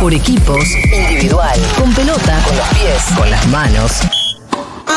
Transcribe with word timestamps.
por 0.00 0.14
equipos, 0.14 0.64
individual, 0.84 1.60
con 1.78 1.92
pelota, 1.92 2.38
con 2.46 2.56
los 2.56 2.68
pies, 2.68 3.04
con 3.18 3.30
las 3.30 3.46
manos, 3.48 4.00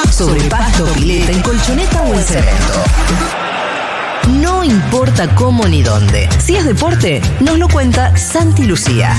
sobre 0.09 0.41
pasto, 0.43 0.85
pileta, 0.93 1.33
en 1.33 1.41
colchoneta 1.41 2.03
o 2.03 2.13
en 2.13 2.23
cemento. 2.23 2.83
No 4.41 4.63
importa 4.63 5.35
cómo 5.35 5.67
ni 5.67 5.83
dónde. 5.83 6.29
Si 6.39 6.55
es 6.55 6.65
deporte, 6.65 7.21
nos 7.41 7.59
lo 7.59 7.67
cuenta 7.67 8.15
Santi 8.15 8.63
Lucía. 8.63 9.13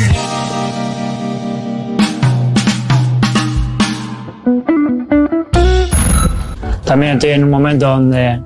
También 6.86 7.12
estoy 7.12 7.30
en 7.30 7.44
un 7.44 7.50
momento 7.50 7.88
donde, 7.88 8.40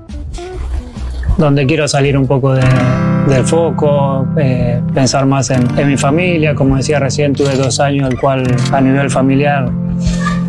donde 1.37 1.67
quiero 1.67 1.87
salir 1.87 2.19
un 2.19 2.27
poco 2.27 2.55
de, 2.55 2.98
del 3.29 3.45
foco, 3.45 4.27
eh, 4.37 4.81
pensar 4.95 5.27
más 5.27 5.51
en, 5.51 5.67
en 5.79 5.89
mi 5.89 5.97
familia. 5.97 6.55
Como 6.55 6.77
decía 6.77 6.99
recién, 6.99 7.33
tuve 7.35 7.55
dos 7.57 7.81
años, 7.81 8.11
el 8.11 8.19
cual 8.19 8.45
a 8.73 8.81
nivel 8.81 9.11
familiar 9.11 9.71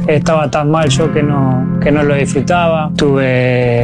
estaba 0.08 0.50
tan 0.50 0.72
mal 0.72 0.90
yo 0.90 1.12
que 1.14 1.22
no, 1.22 1.80
que 1.82 1.92
no 1.92 2.04
lo 2.04 2.16
disfrutaba. 2.16 2.92
Tuve, 2.96 3.82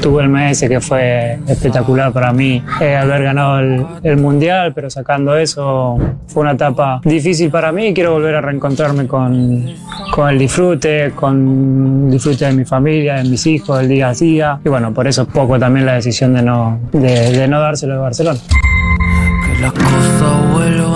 tuve 0.00 0.22
el 0.22 0.28
mes 0.28 0.60
que 0.60 0.80
fue 0.80 1.38
espectacular 1.46 2.12
para 2.12 2.32
mí 2.32 2.62
eh, 2.80 2.96
haber 2.96 3.22
ganado 3.22 3.60
el, 3.60 3.86
el 4.02 4.16
Mundial, 4.16 4.72
pero 4.74 4.90
sacando 4.90 5.36
eso 5.36 5.98
fue 6.26 6.42
una 6.42 6.52
etapa 6.52 7.00
difícil 7.04 7.50
para 7.50 7.72
mí. 7.72 7.92
Quiero 7.94 8.12
volver 8.12 8.34
a 8.36 8.40
reencontrarme 8.40 9.06
con, 9.06 9.66
con 10.12 10.28
el 10.28 10.38
disfrute, 10.38 11.12
con 11.14 12.04
el 12.06 12.10
disfrute 12.10 12.46
de 12.46 12.52
mi 12.52 12.64
familia, 12.64 13.16
de 13.16 13.24
mis 13.24 13.46
hijos, 13.46 13.78
del 13.78 13.88
día 13.88 14.08
a 14.08 14.14
día. 14.14 14.60
Y 14.64 14.68
bueno, 14.68 14.92
por 14.92 15.06
eso 15.06 15.22
es 15.22 15.28
poco 15.28 15.58
también 15.58 15.86
la 15.86 15.94
decisión 15.94 16.34
de 16.34 16.42
no, 16.42 16.78
de, 16.92 17.32
de 17.32 17.48
no 17.48 17.60
dárselo 17.60 17.94
de 17.94 18.00
Barcelona. 18.00 18.38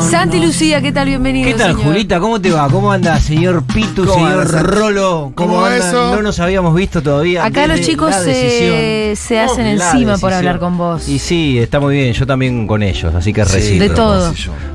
Santi 0.00 0.40
Lucía, 0.40 0.80
¿qué 0.80 0.92
tal? 0.92 1.08
Bienvenido. 1.08 1.46
¿Qué 1.48 1.54
tal, 1.54 1.72
señor. 1.72 1.92
Julita? 1.92 2.20
¿Cómo 2.20 2.40
te 2.40 2.50
va? 2.50 2.68
¿Cómo 2.68 2.90
anda, 2.90 3.18
señor 3.20 3.62
Pitu, 3.64 4.06
¿Cómo 4.06 4.14
señor 4.14 4.46
anda? 4.46 4.62
Rolo? 4.62 5.32
¿Cómo, 5.34 5.54
¿Cómo 5.54 5.66
eso? 5.68 6.14
No 6.14 6.22
nos 6.22 6.40
habíamos 6.40 6.74
visto 6.74 7.02
todavía. 7.02 7.44
Acá 7.44 7.66
los 7.66 7.80
chicos 7.80 8.14
se, 8.14 9.14
hacen 9.38 9.66
encima 9.66 10.18
por 10.18 10.32
hablar 10.32 10.58
con 10.58 10.78
vos. 10.78 11.08
Y 11.08 11.18
sí, 11.18 11.58
está 11.58 11.80
muy 11.80 11.96
bien, 11.96 12.12
yo 12.12 12.26
también 12.26 12.66
con 12.66 12.82
ellos, 12.82 13.14
así 13.14 13.32
que 13.32 13.44
Sí, 13.44 13.78
de 13.78 13.90
todo. 13.90 14.32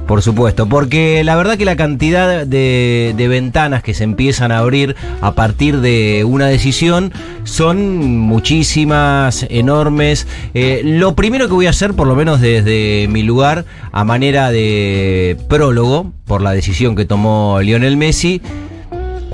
Por 0.08 0.22
supuesto, 0.22 0.68
porque 0.68 1.24
la 1.24 1.36
verdad 1.36 1.58
que 1.58 1.66
la 1.66 1.76
cantidad 1.76 2.46
de, 2.46 3.26
ventanas 3.28 3.82
que 3.82 3.96
se 3.96 4.04
empiezan 4.04 4.52
a 4.52 4.60
abrir 4.60 4.96
a 5.22 5.34
partir 5.34 5.82
de 5.82 6.24
una 6.24 6.46
decisión 6.46 7.12
son 7.44 8.20
muchísimas, 8.20 9.48
enormes. 9.50 10.28
Eh, 10.54 10.82
lo 10.84 11.16
primero 11.16 11.48
que 11.48 11.54
voy 11.54 11.66
a 11.66 11.72
hacer, 11.72 11.96
por 11.96 12.06
lo 12.08 12.16
menos 12.16 12.40
desde 12.40 13.08
mi 13.10 13.24
lugar, 13.24 13.66
a 13.92 14.04
manera 14.04 14.52
de 14.52 15.38
prólogo, 15.50 16.12
por 16.26 16.42
la 16.42 16.52
decisión 16.52 16.96
que 16.96 17.06
tomó 17.06 17.60
Lionel 17.62 17.98
Messi, 17.98 18.42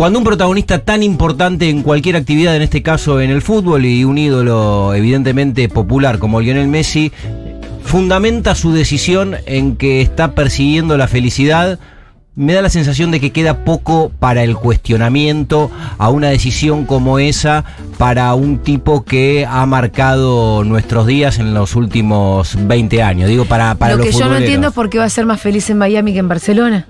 cuando 0.02 0.19
un 0.19 0.25
protagonista 0.25 0.80
tan 0.80 1.03
importante 1.03 1.69
en 1.69 1.83
cualquier 1.83 2.16
actividad, 2.16 2.55
en 2.55 2.61
este 2.61 2.81
caso 2.81 3.22
en 3.22 3.30
el 3.30 3.42
fútbol, 3.42 3.86
y 3.86 4.03
un 4.03 4.17
ídolo 4.17 4.94
evidentemente 4.95 5.69
popular 5.69 6.17
como 6.17 6.42
Lionel 6.42 6.67
Messi, 6.67 7.11
fundamenta 7.83 8.55
su 8.55 8.73
decisión 8.73 9.35
en 9.45 9.75
que 9.75 10.01
está 10.01 10.33
persiguiendo 10.33 10.97
la 10.97 11.07
felicidad, 11.07 11.79
me 12.35 12.53
da 12.53 12.61
la 12.61 12.69
sensación 12.69 13.11
de 13.11 13.19
que 13.19 13.31
queda 13.31 13.65
poco 13.65 14.11
para 14.19 14.43
el 14.43 14.55
cuestionamiento 14.55 15.69
a 15.97 16.09
una 16.09 16.29
decisión 16.29 16.85
como 16.85 17.19
esa 17.19 17.65
para 17.97 18.33
un 18.35 18.59
tipo 18.59 19.03
que 19.03 19.45
ha 19.47 19.65
marcado 19.65 20.63
nuestros 20.63 21.07
días 21.07 21.39
en 21.39 21.53
los 21.53 21.75
últimos 21.75 22.57
20 22.57 23.03
años. 23.03 23.29
Digo, 23.29 23.45
para, 23.45 23.75
para 23.75 23.95
Lo 23.95 23.97
los 24.03 24.07
que 24.07 24.19
yo 24.19 24.29
no 24.29 24.37
entiendo 24.37 24.69
es 24.69 24.73
por 24.73 24.89
qué 24.89 24.97
va 24.97 25.05
a 25.05 25.09
ser 25.09 25.25
más 25.25 25.41
feliz 25.41 25.69
en 25.69 25.77
Miami 25.77 26.13
que 26.13 26.19
en 26.19 26.29
Barcelona. 26.29 26.87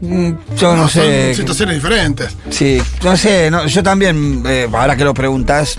Mm, 0.00 0.32
Yo 0.58 0.76
no, 0.76 0.88
sé. 0.88 1.28
Son 1.28 1.34
situaciones 1.36 1.76
diferentes. 1.76 2.36
Sí, 2.50 2.80
no 3.02 3.16
sé, 3.16 3.50
no, 3.50 3.66
yo 3.66 3.82
también, 3.82 4.42
eh, 4.46 4.68
ahora 4.70 4.96
que 4.96 5.04
lo 5.04 5.14
preguntas, 5.14 5.78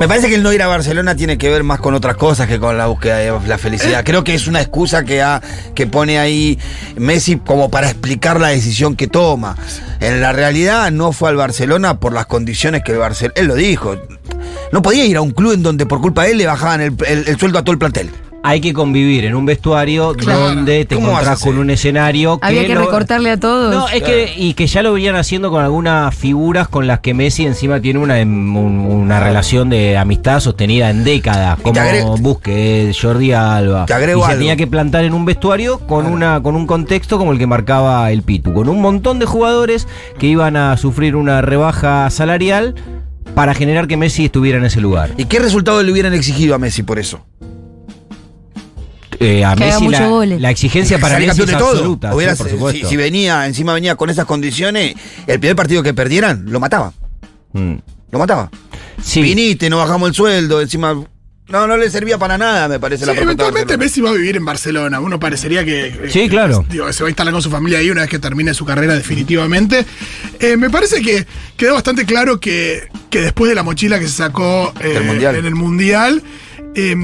me 0.00 0.08
parece 0.08 0.28
que 0.28 0.34
el 0.34 0.42
no 0.42 0.52
ir 0.52 0.62
a 0.62 0.66
Barcelona 0.66 1.14
tiene 1.16 1.38
que 1.38 1.50
ver 1.50 1.62
más 1.64 1.80
con 1.80 1.94
otras 1.94 2.16
cosas 2.16 2.46
que 2.48 2.58
con 2.58 2.76
la 2.76 2.86
búsqueda 2.86 3.18
de 3.18 3.32
la 3.48 3.58
felicidad. 3.58 4.04
Creo 4.04 4.24
que 4.24 4.34
es 4.34 4.46
una 4.46 4.60
excusa 4.60 5.04
que, 5.04 5.24
que 5.74 5.86
pone 5.86 6.18
ahí 6.18 6.58
Messi 6.96 7.36
como 7.36 7.70
para 7.70 7.88
explicar 7.90 8.40
la 8.40 8.48
decisión 8.48 8.96
que 8.96 9.06
toma. 9.06 9.56
En 10.00 10.20
la 10.20 10.32
realidad 10.32 10.90
no 10.90 11.12
fue 11.12 11.30
al 11.30 11.36
Barcelona 11.36 11.98
por 12.00 12.12
las 12.12 12.26
condiciones 12.26 12.82
que 12.84 12.92
el 12.92 12.98
Barcelona... 12.98 13.34
Él 13.36 13.46
lo 13.46 13.54
dijo. 13.54 13.96
No 14.72 14.82
podía 14.82 15.04
ir 15.04 15.16
a 15.16 15.20
un 15.22 15.30
club 15.30 15.52
en 15.52 15.62
donde 15.62 15.86
por 15.86 16.00
culpa 16.00 16.24
de 16.24 16.32
él 16.32 16.38
le 16.38 16.46
bajaban 16.46 16.80
el, 16.80 16.94
el- 17.06 17.28
el 17.28 17.38
sueldo 17.38 17.58
a 17.58 17.62
todo 17.62 17.72
el 17.72 17.78
plantel. 17.78 18.10
Hay 18.42 18.60
que 18.60 18.72
convivir 18.72 19.24
en 19.24 19.34
un 19.34 19.44
vestuario 19.44 20.14
Claro. 20.14 20.40
donde 20.54 20.84
te 20.84 20.94
¿Cómo 20.94 21.08
vas 21.08 21.16
a 21.16 21.20
encontrás 21.22 21.42
con 21.42 21.58
un 21.58 21.68
escenario 21.70 22.38
que 22.38 22.46
Había 22.46 22.64
que 22.64 22.76
recortarle 22.76 23.30
a 23.30 23.40
todos. 23.40 23.74
No, 23.74 23.88
es 23.88 24.02
que, 24.04 24.34
y 24.36 24.54
que 24.54 24.68
ya 24.68 24.82
lo 24.82 24.92
venían 24.92 25.16
haciendo 25.16 25.50
con 25.50 25.64
algunas 25.64 26.14
figuras 26.14 26.68
con 26.68 26.86
las 26.86 27.00
que 27.00 27.12
Messi 27.12 27.44
encima 27.44 27.80
tiene 27.80 27.98
una, 27.98 28.20
em, 28.20 28.56
un- 28.56 28.78
una 28.78 29.18
relación 29.18 29.68
de 29.68 29.96
amistad 29.98 30.38
sostenida 30.38 30.90
en 30.90 31.02
décadas, 31.02 31.58
como 31.60 31.80
agrego- 31.80 32.16
Busquets, 32.18 33.00
Jordi 33.00 33.32
Alba. 33.32 33.84
Te 33.86 33.94
agrego 33.94 34.20
y 34.20 34.22
se 34.22 34.28
algo. 34.30 34.38
tenía 34.38 34.56
que 34.56 34.68
plantar 34.68 35.04
en 35.04 35.14
un 35.14 35.24
vestuario 35.24 35.80
con, 35.80 36.06
una, 36.06 36.40
con 36.40 36.54
un 36.54 36.66
contexto 36.68 37.18
como 37.18 37.32
el 37.32 37.38
que 37.38 37.48
marcaba 37.48 38.12
el 38.12 38.22
Pitu, 38.22 38.54
con 38.54 38.68
un 38.68 38.80
montón 38.80 39.18
de 39.18 39.26
jugadores 39.26 39.88
que 40.20 40.26
iban 40.28 40.56
a 40.56 40.76
sufrir 40.76 41.16
una 41.16 41.42
rebaja 41.42 42.08
salarial 42.10 42.76
para 43.34 43.54
generar 43.54 43.88
que 43.88 43.96
Messi 43.96 44.26
estuviera 44.26 44.56
en 44.58 44.64
ese 44.66 44.80
lugar. 44.80 45.10
¿Y 45.16 45.24
qué 45.24 45.40
resultado 45.40 45.82
le 45.82 45.90
hubieran 45.90 46.14
exigido 46.14 46.54
a 46.54 46.58
Messi 46.58 46.84
por 46.84 47.00
eso? 47.00 47.26
Eh, 49.20 49.44
a 49.44 49.54
Que 49.54 49.64
Messi 49.64 49.88
la, 50.38 50.50
exigencia 50.50 50.98
para 50.98 51.18
Messi 51.18 51.40
es 51.42 51.46
de 51.46 51.52
todo. 51.54 51.70
absoluta, 51.70 52.10
sí, 52.10 52.16
Hubiera- 52.16 52.34
por 52.36 52.46
si, 52.46 52.52
supuesto. 52.52 52.88
si 52.88 52.96
venía, 52.96 53.46
encima 53.46 53.72
venía 53.74 53.96
con 53.96 54.10
esas 54.10 54.24
condiciones, 54.26 54.94
el 55.26 55.40
primer 55.40 55.56
partido 55.56 55.82
que 55.82 55.94
perdieran, 55.94 56.44
lo 56.46 56.60
mataba. 56.60 56.92
Mm. 57.52 57.74
Lo 58.12 58.18
mataba. 58.18 58.50
Sí. 59.02 59.22
Viniste, 59.22 59.68
no 59.70 59.78
bajamos 59.78 60.08
el 60.10 60.14
sueldo, 60.14 60.60
encima. 60.60 60.94
No, 61.48 61.66
no 61.68 61.76
le 61.76 61.88
servía 61.90 62.18
para 62.18 62.36
nada, 62.36 62.66
me 62.66 62.80
parece 62.80 63.04
Sí, 63.04 63.12
la 63.14 63.20
eventualmente. 63.20 63.76
Messi 63.76 64.00
va 64.00 64.10
a 64.10 64.14
vivir 64.14 64.36
en 64.36 64.44
Barcelona. 64.44 64.98
Uno 64.98 65.20
parecería 65.20 65.64
que. 65.64 65.86
eh, 65.86 65.94
Sí, 66.08 66.28
claro. 66.28 66.64
digo, 66.68 66.92
se 66.92 67.04
va 67.04 67.08
a 67.08 67.10
instalar 67.10 67.32
con 67.32 67.40
su 67.40 67.50
familia 67.50 67.78
ahí 67.78 67.88
una 67.88 68.00
vez 68.00 68.10
que 68.10 68.18
termine 68.18 68.52
su 68.52 68.64
carrera 68.64 68.94
definitivamente. 68.94 69.86
Eh, 70.40 70.56
me 70.56 70.70
parece 70.70 71.00
que 71.02 71.24
quedó 71.56 71.74
bastante 71.74 72.04
claro 72.04 72.40
que, 72.40 72.88
que 73.10 73.20
después 73.20 73.48
de 73.48 73.54
la 73.54 73.62
mochila 73.62 74.00
que 74.00 74.06
se 74.08 74.14
sacó 74.14 74.72
eh, 74.80 74.94
en 74.96 75.46
el 75.46 75.54
Mundial, 75.54 76.22
eh, 76.76 76.94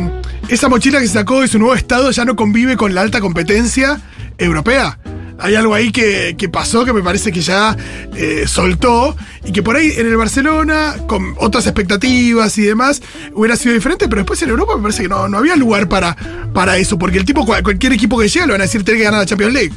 esa 0.49 0.69
mochila 0.69 1.01
que 1.01 1.07
se 1.09 1.15
sacó 1.15 1.41
de 1.41 1.49
su 1.49 1.59
nuevo 1.59 1.75
estado 1.75 2.11
ya 2.13 2.25
no 2.25 2.37
convive 2.37 2.77
con 2.77 2.95
la 2.95 3.01
alta 3.01 3.21
competencia 3.21 4.01
europea. 4.39 4.99
Hay 5.39 5.57
algo 5.57 5.75
ahí 5.75 5.91
que, 5.91 6.37
pasó 6.53 6.85
que 6.85 6.93
me 6.93 7.03
parece 7.03 7.33
que 7.33 7.41
ya 7.41 7.77
eh, 8.15 8.45
soltó 8.47 9.17
y 9.45 9.51
que 9.51 9.61
por 9.63 9.75
ahí 9.75 9.93
en 9.97 10.07
el 10.07 10.17
Barcelona, 10.17 10.95
con 11.09 11.35
otras 11.39 11.67
expectativas 11.67 12.57
y 12.59 12.63
demás, 12.63 13.03
hubiera 13.35 13.57
sido 13.57 13.75
diferente, 13.75 14.07
pero 14.09 14.21
después 14.21 14.41
en 14.43 14.51
Europa 14.51 14.77
me 14.77 14.83
parece 14.83 15.03
que 15.03 15.09
no, 15.09 15.29
no 15.29 15.39
había 15.39 15.57
lugar 15.57 15.89
para, 15.89 16.17
para 16.55 16.77
eso, 16.77 16.97
porque 16.97 17.19
el 17.19 17.25
tipo, 17.25 17.45
cual- 17.45 17.65
cualquier 17.65 17.93
equipo 17.93 18.19
que 18.21 18.29
llega 18.29 18.47
le 18.47 18.53
van 18.53 18.61
a 18.61 18.65
decir 18.65 18.85
tiene 18.85 18.99
que 18.99 19.05
ganar 19.05 19.21
la 19.21 19.27
Champions 19.27 19.53
League. 19.53 19.73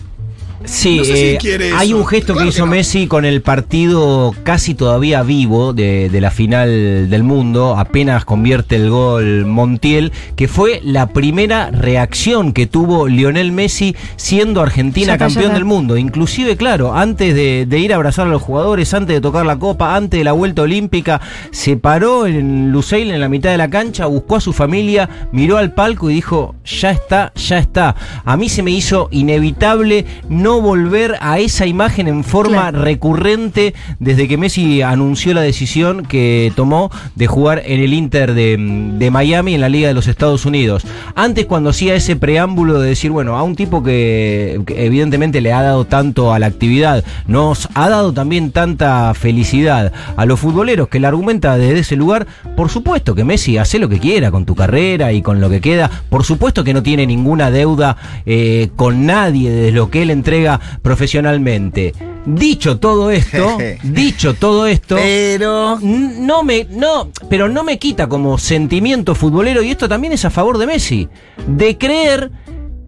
Sí, 0.65 0.97
No 0.97 1.03
sé 1.05 1.15
si 1.15 1.23
eh, 1.23 1.37
quiere 1.39 1.71
hay 1.73 1.93
un 1.93 2.05
gesto 2.05 2.33
Claro 2.33 2.39
que 2.39 2.43
que 2.45 2.49
hizo 2.55 2.65
no. 2.65 2.71
Messi 2.71 3.07
con 3.07 3.25
el 3.25 3.41
partido 3.41 4.33
casi 4.43 4.75
todavía 4.75 5.23
vivo 5.23 5.73
de, 5.73 6.09
de 6.09 6.21
la 6.21 6.31
final 6.31 7.09
del 7.09 7.23
mundo, 7.23 7.75
apenas 7.77 8.25
convierte 8.25 8.75
el 8.75 8.89
gol 8.89 9.45
Montiel, 9.45 10.11
que 10.35 10.47
fue 10.47 10.81
la 10.83 11.07
primera 11.07 11.71
reacción 11.71 12.53
que 12.53 12.67
tuvo 12.67 13.07
Lionel 13.07 13.51
Messi 13.51 13.95
siendo 14.15 14.61
Argentina 14.61 15.13
Ya 15.13 15.17
campeón 15.17 15.53
del 15.53 15.65
mundo. 15.65 15.97
Inclusive, 15.97 16.57
claro, 16.57 16.95
antes 16.95 17.35
de, 17.35 17.65
de 17.65 17.79
ir 17.79 17.93
a 17.93 17.95
abrazar 17.95 18.27
a 18.27 18.29
los 18.29 18.41
jugadores, 18.41 18.93
antes 18.93 19.15
de 19.15 19.21
tocar 19.21 19.45
la 19.45 19.57
copa, 19.57 19.95
antes 19.95 20.19
de 20.19 20.23
la 20.23 20.31
vuelta 20.33 20.63
olímpica, 20.63 21.21
se 21.51 21.77
paró 21.77 22.25
en 22.25 22.71
Lusail 22.71 23.11
en 23.11 23.19
la 23.19 23.29
mitad 23.29 23.51
de 23.51 23.57
la 23.57 23.69
cancha, 23.69 24.05
buscó 24.05 24.37
a 24.37 24.41
su 24.41 24.53
familia, 24.53 25.09
miró 25.31 25.57
al 25.57 25.73
palco 25.73 26.09
y 26.09 26.15
dijo, 26.15 26.55
ya 26.65 26.91
está, 26.91 27.31
ya 27.35 27.59
está. 27.59 27.95
A 28.23 28.37
mí 28.37 28.49
se 28.49 28.63
me 28.63 28.71
hizo 28.71 29.07
inevitable 29.11 30.05
no 30.29 30.54
volver 30.61 31.15
a 31.21 31.39
esa 31.39 31.65
imagen 31.65 32.07
en 32.07 32.23
forma 32.23 32.69
Claro. 32.69 32.81
recurrente 32.83 33.73
desde 33.99 34.27
que 34.27 34.37
Messi 34.37 34.81
anunció 34.81 35.33
la 35.33 35.41
decisión 35.41 36.05
que 36.05 36.51
tomó 36.55 36.91
de 37.15 37.27
jugar 37.27 37.61
en 37.65 37.81
el 37.81 37.93
Inter 37.93 38.33
de, 38.33 38.57
de 38.97 39.11
Miami 39.11 39.55
en 39.55 39.61
la 39.61 39.69
Liga 39.69 39.87
de 39.87 39.93
los 39.93 40.07
Estados 40.07 40.45
Unidos. 40.45 40.83
Antes 41.15 41.45
cuando 41.45 41.69
hacía 41.71 41.95
ese 41.95 42.15
preámbulo 42.15 42.79
de 42.79 42.89
decir, 42.89 43.11
bueno, 43.11 43.35
a 43.35 43.43
un 43.43 43.55
tipo 43.55 43.83
que, 43.83 44.61
que 44.65 44.85
evidentemente 44.85 45.41
le 45.41 45.53
ha 45.53 45.61
dado 45.61 45.85
tanto 45.85 46.33
a 46.33 46.39
la 46.39 46.45
actividad, 46.47 47.03
nos 47.27 47.67
ha 47.73 47.89
dado 47.89 48.13
también 48.13 48.51
tanta 48.51 49.13
felicidad 49.13 49.91
a 50.15 50.25
los 50.25 50.39
futboleros 50.39 50.87
que 50.87 50.99
le 50.99 51.07
argumenta 51.07 51.57
desde 51.57 51.79
ese 51.79 51.95
lugar, 51.95 52.27
por 52.55 52.69
supuesto 52.69 53.15
que 53.15 53.23
Messi 53.23 53.57
hace 53.57 53.79
lo 53.79 53.89
que 53.89 53.99
quiera 53.99 54.31
con 54.31 54.45
tu 54.45 54.55
carrera 54.55 55.13
y 55.13 55.21
con 55.21 55.41
lo 55.41 55.49
que 55.49 55.61
queda, 55.61 55.89
por 56.09 56.23
supuesto 56.23 56.63
que 56.63 56.73
no 56.73 56.83
tiene 56.83 57.05
ninguna 57.07 57.51
deuda 57.51 57.97
eh, 58.25 58.69
con 58.75 59.05
nadie 59.05 59.49
de 59.49 59.71
lo 59.71 59.89
que 59.89 60.01
él 60.03 60.09
entrega 60.09 60.34
profesionalmente. 60.81 61.93
Dicho 62.25 62.79
todo 62.79 63.11
esto, 63.11 63.57
dicho 63.83 64.33
todo 64.33 64.65
esto, 64.67 64.95
Pero. 64.95 65.77
No 65.81 66.43
me 66.43 66.65
no 66.71 67.09
pero 67.29 67.47
no 67.49 67.63
me 67.63 67.77
quita 67.77 68.07
como 68.07 68.37
sentimiento 68.37 69.13
futbolero 69.15 69.61
y 69.61 69.69
esto 69.71 69.87
también 69.87 70.13
es 70.13 70.25
a 70.25 70.29
favor 70.31 70.57
de 70.57 70.65
Messi 70.67 71.07
de 71.47 71.77
creer 71.77 72.31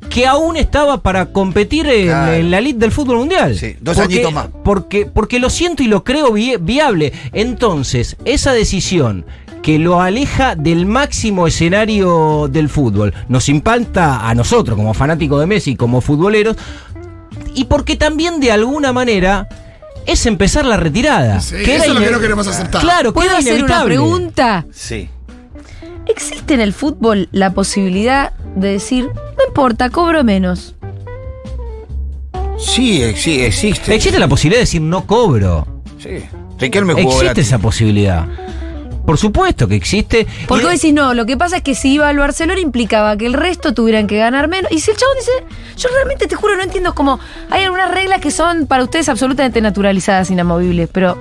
que 0.09 0.25
aún 0.25 0.55
estaba 0.57 1.01
para 1.03 1.27
competir 1.27 1.85
en, 1.87 2.05
Claro. 2.07 2.33
en 2.33 2.49
la 2.49 2.59
elite 2.59 2.79
del 2.79 2.91
fútbol 2.91 3.17
mundial. 3.17 3.55
Sí, 3.57 3.75
dos 3.81 3.97
Porque- 3.97 4.13
añitos 4.15 4.33
más. 4.33 4.47
Porque, 4.63 5.05
porque 5.05 5.37
lo 5.39 5.49
siento 5.49 5.83
y 5.83 5.87
lo 5.87 6.03
creo 6.03 6.31
vi- 6.31 6.55
viable. 6.59 7.11
Entonces, 7.33 8.15
esa 8.25 8.53
decisión 8.53 9.25
que 9.61 9.79
lo 9.79 10.01
aleja 10.01 10.55
del 10.55 10.85
máximo 10.85 11.45
escenario 11.45 12.47
del 12.49 12.69
fútbol, 12.69 13.13
nos 13.27 13.49
impacta 13.49 14.29
a 14.29 14.33
nosotros 14.33 14.77
como 14.77 14.93
fanáticos 14.93 15.41
de 15.41 15.45
Messi, 15.45 15.75
como 15.75 15.99
futboleros, 15.99 16.55
y 17.55 17.65
porque 17.65 17.95
también 17.95 18.39
de 18.39 18.51
alguna 18.51 18.93
manera 18.93 19.47
es 20.05 20.25
empezar 20.25 20.65
la 20.65 20.77
retirada. 20.77 21.39
Sí, 21.41 21.55
que 21.63 21.75
eso 21.75 21.85
es 21.85 21.93
lo 21.93 21.99
que 21.99 22.11
no 22.11 22.19
queremos 22.19 22.47
aceptar. 22.47 22.81
Claro, 22.81 23.11
que 23.11 23.15
¿Puedo 23.15 23.31
hacer 23.35 23.53
una 23.53 23.59
inevitable. 23.59 23.95
pregunta? 23.95 24.65
Sí. 24.71 25.09
¿Existe 26.05 26.53
en 26.53 26.61
el 26.61 26.71
fútbol 26.73 27.27
la 27.33 27.51
posibilidad 27.53 28.31
de 28.55 28.69
decir, 28.73 29.05
no 29.13 29.45
importa, 29.47 29.89
cobro 29.89 30.23
menos? 30.23 30.75
Sí, 32.57 33.01
exi- 33.01 33.41
existe. 33.43 33.93
Existe 33.93 34.17
la 34.19 34.27
posibilidad 34.27 34.59
de 34.59 34.63
decir 34.65 34.81
no 34.81 35.05
cobro. 35.05 35.67
Sí. 36.01 36.23
Riquelme 36.59 36.93
jugó 36.93 37.07
Existe 37.09 37.25
gratis. 37.25 37.47
esa 37.47 37.59
posibilidad. 37.59 38.25
Por 39.07 39.17
supuesto 39.17 39.69
que 39.69 39.75
existe. 39.77 40.27
Porque 40.49 40.65
vos 40.65 40.73
decís, 40.73 40.93
no, 40.93 41.13
lo 41.13 41.25
que 41.25 41.37
pasa 41.37 41.55
es 41.57 41.63
que 41.63 41.75
si 41.75 41.93
iba 41.93 42.09
al 42.09 42.17
Barcelona 42.17 42.59
implicaba 42.59 43.15
que 43.15 43.25
el 43.25 43.31
resto 43.31 43.73
tuvieran 43.73 44.05
que 44.05 44.17
ganar 44.17 44.49
menos. 44.49 44.69
Y 44.69 44.81
si 44.81 44.91
el 44.91 44.97
chabón 44.97 45.15
dice, 45.17 45.31
yo 45.77 45.87
realmente 45.95 46.27
te 46.27 46.35
juro, 46.35 46.57
no 46.57 46.63
entiendo, 46.63 46.89
es 46.89 46.95
como, 46.95 47.17
hay 47.49 47.63
algunas 47.63 47.89
reglas 47.89 48.19
que 48.19 48.31
son 48.31 48.67
para 48.67 48.83
ustedes 48.83 49.07
absolutamente 49.07 49.61
naturalizadas, 49.61 50.29
inamovibles, 50.29 50.89
pero 50.91 51.17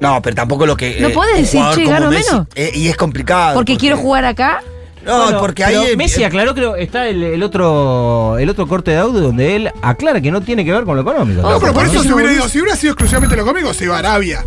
No, 0.00 0.22
pero 0.22 0.34
tampoco 0.34 0.64
lo 0.64 0.74
que. 0.74 1.00
No 1.02 1.08
eh, 1.08 1.12
podés 1.12 1.36
decir, 1.36 1.60
che, 1.74 1.84
gano 1.84 2.08
Messi, 2.10 2.30
menos. 2.32 2.46
eh, 2.54 2.72
y 2.74 2.88
es 2.88 2.96
complicado. 2.96 3.56
porque 3.56 3.76
quiero 3.76 3.98
jugar 3.98 4.24
acá, 4.24 4.62
No, 5.04 5.24
Bueno, 5.24 5.38
porque 5.40 5.64
ahí. 5.64 5.76
eh, 5.92 5.96
Messi 5.98 6.24
aclaró 6.24 6.54
que 6.54 6.82
está 6.82 7.08
el, 7.08 7.22
el 7.22 7.42
otro 7.42 8.38
el 8.38 8.48
otro 8.48 8.66
corte 8.66 8.92
de 8.92 8.96
audio 8.96 9.20
donde 9.20 9.54
él 9.56 9.70
aclara 9.82 10.22
que 10.22 10.30
no 10.30 10.40
tiene 10.40 10.64
que 10.64 10.72
ver 10.72 10.84
con 10.84 10.96
lo 10.96 11.02
económico. 11.02 11.42
No, 11.42 11.60
pero 11.60 11.74
por 11.74 11.84
eso 11.84 11.96
¿no? 11.96 12.02
si 12.04 12.12
hubiera 12.12 12.32
ido, 12.32 12.48
si 12.48 12.58
hubiera 12.58 12.74
sido 12.74 12.92
exclusivamente 12.94 13.36
lo 13.36 13.44
cómico, 13.44 13.74
se 13.74 13.84
iba 13.84 13.96
a 13.96 13.98
Arabia. 13.98 14.46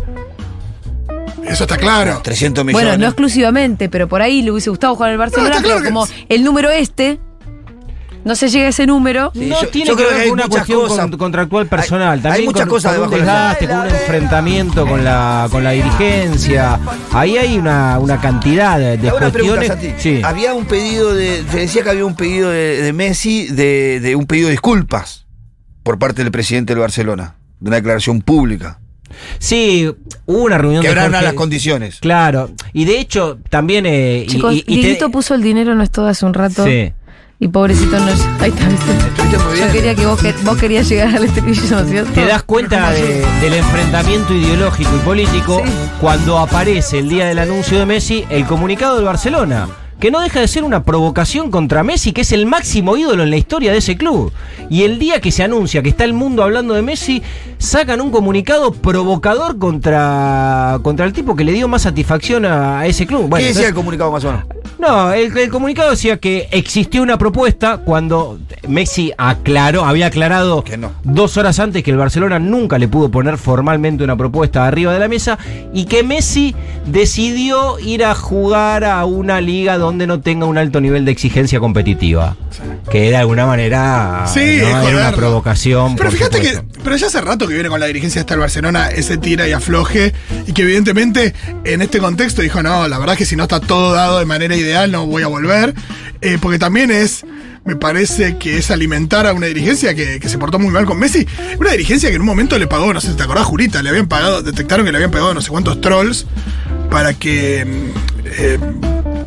Eso 1.48 1.64
está 1.64 1.76
claro. 1.76 2.20
300 2.22 2.64
millones. 2.64 2.86
bueno, 2.88 2.98
no 2.98 3.06
exclusivamente, 3.06 3.88
pero 3.88 4.08
por 4.08 4.22
ahí 4.22 4.42
le 4.42 4.50
hubiese 4.50 4.70
gustado 4.70 4.94
jugar 4.94 5.10
en 5.10 5.12
el 5.14 5.18
Barcelona, 5.18 5.48
está 5.50 5.62
claro 5.62 5.80
pero 5.80 5.90
como 5.94 6.06
el 6.28 6.44
número 6.44 6.70
este, 6.70 7.18
no 8.24 8.34
se 8.34 8.48
llega 8.48 8.66
a 8.66 8.68
ese 8.70 8.86
número. 8.86 9.30
Sí, 9.34 9.46
no 9.46 9.62
yo- 9.62 9.68
tiene 9.68 9.88
yo 9.88 9.96
que 9.96 10.02
creo 10.02 10.08
ver 10.08 10.16
que 10.18 10.24
hay 10.24 10.30
una 10.30 10.42
muchas 10.46 10.56
cuestión 10.66 10.80
cosas. 10.88 11.06
con- 11.10 11.18
contractual 11.18 11.66
personal. 11.68 12.18
Hay- 12.18 12.22
También 12.22 12.40
hay 12.40 12.46
muchas 12.46 12.60
con, 12.62 12.68
cosas 12.70 12.94
con 12.96 13.04
un 13.04 13.10
desgaste, 13.14 13.68
con 13.68 13.78
un 13.78 13.86
enfrentamiento 13.86 14.86
con 14.86 15.04
la, 15.04 15.48
con 15.50 15.62
la 15.62 15.70
dirigencia. 15.70 16.80
Ahí 17.12 17.36
hay 17.38 17.56
una, 17.56 17.98
una 18.00 18.20
cantidad 18.20 18.78
de, 18.78 18.96
de 18.96 19.10
Te 19.10 19.30
pregunta, 19.30 19.30
cuestiones. 19.30 19.68
Santi. 19.68 19.92
Sí. 19.98 20.20
Había 20.24 20.54
un 20.54 20.64
pedido 20.66 21.14
de. 21.14 21.44
Se 21.52 21.58
decía 21.58 21.84
que 21.84 21.90
había 21.90 22.04
un 22.04 22.16
pedido 22.16 22.50
de, 22.50 22.82
de 22.82 22.92
Messi 22.92 23.46
de, 23.46 24.00
de 24.00 24.16
un 24.16 24.26
pedido 24.26 24.46
de 24.48 24.52
disculpas 24.52 25.26
por 25.84 25.98
parte 26.00 26.22
del 26.24 26.32
presidente 26.32 26.72
del 26.74 26.80
Barcelona. 26.80 27.36
De 27.60 27.68
una 27.68 27.76
declaración 27.76 28.20
pública. 28.22 28.80
Sí, 29.38 29.90
hubo 30.26 30.38
una 30.44 30.58
reunión 30.58 30.82
de 30.82 30.88
Quebraron 30.88 31.14
a 31.14 31.18
Jorge- 31.18 31.24
las 31.26 31.34
condiciones. 31.34 31.98
Claro, 32.00 32.50
y 32.72 32.84
de 32.84 32.98
hecho 33.00 33.38
también... 33.50 33.84
eh, 33.86 34.24
Chicos, 34.28 34.54
y- 34.54 34.64
y 34.66 34.94
te- 34.96 35.08
puso 35.08 35.34
el 35.34 35.42
dinero 35.42 35.74
no 35.74 35.82
es 35.82 35.90
todo 35.90 36.06
hace 36.08 36.24
un 36.26 36.34
rato. 36.34 36.64
Sí. 36.64 36.92
Y 37.38 37.48
pobrecito 37.48 37.98
no. 37.98 38.06
Ahí 38.40 38.48
está, 38.48 38.66
¿viste? 38.68 38.90
Estuviste 38.92 39.38
muy 39.38 39.54
bien. 39.54 39.66
Yo 39.66 39.72
quería 39.72 39.94
que 39.94 40.06
vos, 40.06 40.20
que 40.22 40.32
vos 40.42 40.56
querías 40.56 40.88
llegar 40.88 41.14
al 41.14 41.24
estribillo, 41.24 41.62
¿no 41.70 41.80
es 41.80 41.90
cierto? 41.90 42.12
Te 42.12 42.24
das 42.24 42.42
cuenta 42.44 42.90
de- 42.92 43.24
del 43.42 43.52
enfrentamiento 43.54 44.32
ideológico 44.32 44.90
y 44.96 44.98
político 45.00 45.62
Sí. 45.64 45.70
cuando 46.00 46.38
aparece 46.38 46.98
el 47.00 47.08
día 47.10 47.26
del 47.26 47.38
anuncio 47.38 47.78
de 47.78 47.84
Messi 47.84 48.24
el 48.30 48.46
comunicado 48.46 48.96
del 48.96 49.04
Barcelona. 49.04 49.68
Que 50.00 50.10
no 50.10 50.20
deja 50.20 50.40
de 50.40 50.48
ser 50.48 50.62
una 50.62 50.82
provocación 50.84 51.50
contra 51.50 51.82
Messi, 51.82 52.12
que 52.12 52.20
es 52.20 52.32
el 52.32 52.44
máximo 52.44 52.96
ídolo 52.98 53.22
en 53.22 53.30
la 53.30 53.36
historia 53.38 53.72
de 53.72 53.78
ese 53.78 53.96
club. 53.96 54.30
Y 54.68 54.82
el 54.82 54.98
día 54.98 55.20
que 55.22 55.32
se 55.32 55.42
anuncia 55.42 55.82
que 55.82 55.88
está 55.88 56.04
el 56.04 56.12
mundo 56.12 56.42
hablando 56.42 56.74
de 56.74 56.82
Messi, 56.82 57.22
sacan 57.58 58.00
un 58.02 58.10
comunicado 58.10 58.72
provocador 58.72 59.58
contra, 59.58 60.78
contra 60.82 61.06
el 61.06 61.12
tipo 61.14 61.34
que 61.34 61.44
le 61.44 61.52
dio 61.52 61.66
más 61.66 61.82
satisfacción 61.82 62.44
a, 62.44 62.80
a 62.80 62.86
ese 62.86 63.06
club. 63.06 63.22
Bueno, 63.28 63.36
¿Qué 63.36 63.44
decía 63.48 63.48
entonces- 63.48 63.68
el 63.70 63.74
comunicado 63.74 64.12
más 64.12 64.24
o 64.24 64.32
menos? 64.32 64.44
no, 64.78 65.12
el, 65.14 65.34
el 65.36 65.48
comunicado 65.50 65.90
decía 65.90 66.18
que 66.18 66.48
existió 66.50 67.02
una 67.02 67.16
propuesta 67.16 67.78
cuando 67.78 68.38
Messi 68.68 69.12
aclaró, 69.16 69.86
había 69.86 70.06
aclarado 70.08 70.62
Que 70.62 70.76
no. 70.76 70.92
dos 71.02 71.38
horas 71.38 71.58
antes 71.60 71.82
que 71.82 71.90
el 71.90 71.96
Barcelona 71.96 72.38
nunca 72.38 72.76
le 72.78 72.86
pudo 72.86 73.10
poner 73.10 73.38
formalmente 73.38 74.04
una 74.04 74.16
propuesta 74.16 74.66
arriba 74.66 74.92
de 74.92 74.98
la 74.98 75.08
mesa 75.08 75.38
y 75.72 75.86
que 75.86 76.02
Messi 76.02 76.54
decidió 76.84 77.78
ir 77.78 78.04
a 78.04 78.14
jugar 78.14 78.84
a 78.84 79.04
una 79.06 79.40
liga 79.40 79.78
donde 79.78 79.85
no 79.92 80.20
tenga 80.20 80.46
un 80.46 80.58
alto 80.58 80.80
nivel 80.80 81.04
de 81.04 81.12
exigencia 81.12 81.60
competitiva. 81.60 82.36
Que 82.90 83.10
de 83.10 83.16
alguna 83.16 83.46
manera 83.46 84.24
Sí, 84.26 84.58
¿no? 84.60 84.82
era 84.88 84.96
una 84.98 85.12
provocación. 85.12 85.96
Pero 85.96 86.10
fíjate 86.10 86.40
que, 86.40 86.62
pero 86.84 86.96
ya 86.96 87.06
hace 87.08 87.20
rato 87.20 87.46
que 87.46 87.54
viene 87.54 87.68
con 87.68 87.80
la 87.80 87.86
dirigencia 87.86 88.20
hasta 88.20 88.34
el 88.34 88.40
Barcelona 88.40 88.88
ese 88.90 89.16
tira 89.18 89.46
y 89.48 89.52
afloje 89.52 90.12
y 90.46 90.52
que 90.52 90.62
evidentemente 90.62 91.34
en 91.64 91.82
este 91.82 91.98
contexto 91.98 92.42
dijo, 92.42 92.62
no, 92.62 92.86
la 92.88 92.98
verdad 92.98 93.14
es 93.14 93.18
que 93.18 93.26
si 93.26 93.36
no 93.36 93.44
está 93.44 93.60
todo 93.60 93.92
dado 93.92 94.18
de 94.18 94.24
manera 94.24 94.56
ideal 94.56 94.90
no 94.92 95.06
voy 95.06 95.22
a 95.22 95.26
volver, 95.28 95.74
Eh, 96.22 96.38
porque 96.40 96.58
también 96.58 96.90
es, 96.90 97.24
me 97.66 97.76
parece 97.76 98.36
que 98.38 98.58
es 98.58 98.70
alimentar 98.70 99.26
a 99.26 99.32
una 99.32 99.46
dirigencia 99.46 99.94
que, 99.94 100.20
que 100.20 100.28
se 100.28 100.38
portó 100.38 100.58
muy 100.58 100.70
mal 100.70 100.86
con 100.86 100.98
Messi, 100.98 101.26
una 101.58 101.72
dirigencia 101.72 102.08
que 102.08 102.14
en 102.14 102.20
un 102.22 102.26
momento 102.26 102.58
le 102.58 102.66
pagó, 102.66 102.92
no 102.94 103.00
sé 103.00 103.10
si 103.10 103.16
te 103.16 103.22
acordás, 103.24 103.44
Jurita, 103.44 103.82
le 103.82 103.90
habían 103.90 104.06
pagado, 104.06 104.42
detectaron 104.42 104.86
que 104.86 104.92
le 104.92 104.98
habían 104.98 105.10
pagado 105.10 105.34
no 105.34 105.40
sé 105.40 105.50
cuántos 105.50 105.80
trolls 105.80 106.26
para 106.90 107.14
que 107.14 107.66
eh, 108.24 108.58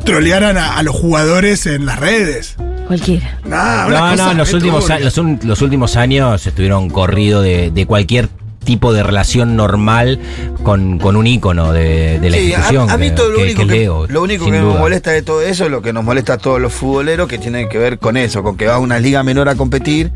trolearan 0.04 0.56
a, 0.56 0.76
a 0.78 0.82
los 0.82 0.96
jugadores 0.96 1.66
en 1.66 1.86
las 1.86 1.98
redes. 2.00 2.56
Cualquiera. 2.86 3.38
Nah, 3.44 3.86
No, 3.88 4.16
no, 4.16 4.34
los 4.34 4.52
últimos, 4.52 4.88
los, 4.88 5.16
los 5.44 5.62
últimos 5.62 5.96
años 5.96 6.44
estuvieron 6.46 6.90
corrido 6.90 7.40
de, 7.40 7.70
de 7.70 7.86
cualquier 7.86 8.28
tipo 8.64 8.92
de 8.92 9.02
relación 9.02 9.56
normal 9.56 10.18
con, 10.62 10.98
con 10.98 11.16
un 11.16 11.26
ícono 11.26 11.72
de, 11.72 12.18
de 12.20 12.30
la 12.30 12.36
Sí, 12.36 12.42
institución. 12.48 12.90
a 12.90 12.96
mí 12.96 13.08
que- 13.10 13.16
todo 13.16 13.30
lo 13.30 13.36
que- 13.38 13.42
único 13.44 13.66
que 13.66 13.74
leo, 13.74 14.06
lo 14.06 14.22
único 14.22 14.46
me 14.48 14.60
molesta 14.60 15.10
de 15.10 15.22
todo 15.22 15.42
eso 15.42 15.64
es 15.64 15.70
lo 15.70 15.82
que 15.82 15.92
nos 15.92 16.04
molesta 16.04 16.34
a 16.34 16.38
todos 16.38 16.60
los 16.60 16.72
futboleros 16.72 17.26
que 17.28 17.38
tiene 17.38 17.68
que 17.68 17.78
ver 17.78 17.98
con 17.98 18.16
eso, 18.16 18.42
con 18.42 18.56
que 18.56 18.66
va 18.66 18.74
a 18.74 18.78
una 18.78 18.98
liga 18.98 19.22
menor 19.22 19.48
a 19.48 19.54
competir 19.54 20.10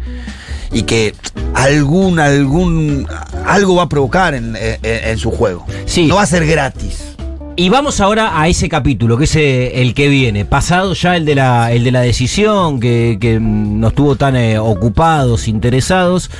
y 0.73 0.83
que 0.83 1.15
algún, 1.55 2.19
algún, 2.19 3.07
algo 3.47 3.77
va 3.77 3.85
a 3.85 3.89
provocar 3.89 4.35
en, 4.35 4.57
en- 4.57 4.79
en 4.83 5.19
su 5.19 5.31
juego. 5.31 5.65
Sí. 5.87 6.07
No 6.07 6.17
va 6.17 6.23
a 6.23 6.27
ser 6.27 6.47
gratis. 6.47 7.03
Y 7.57 7.69
vamos 7.69 8.01
ahora 8.01 8.41
a 8.41 8.49
ese 8.49 8.69
capítulo, 8.69 9.17
que 9.17 9.25
es 9.25 9.37
eh, 9.37 9.81
el 9.81 9.95
que 9.95 10.09
viene. 10.09 10.45
Pasado 10.45 10.93
ya 10.95 11.17
el 11.17 11.25
de 11.25 11.37
la, 11.37 11.71
el 11.71 11.85
de 11.85 11.93
la 11.93 12.01
decisión, 12.01 12.81
que, 12.81 13.17
que 13.21 13.39
nos 13.39 13.95
tuvo 13.95 14.17
tan 14.17 14.35
eh, 14.35 14.59
ocupados, 14.59 15.47
interesados. 15.47 16.31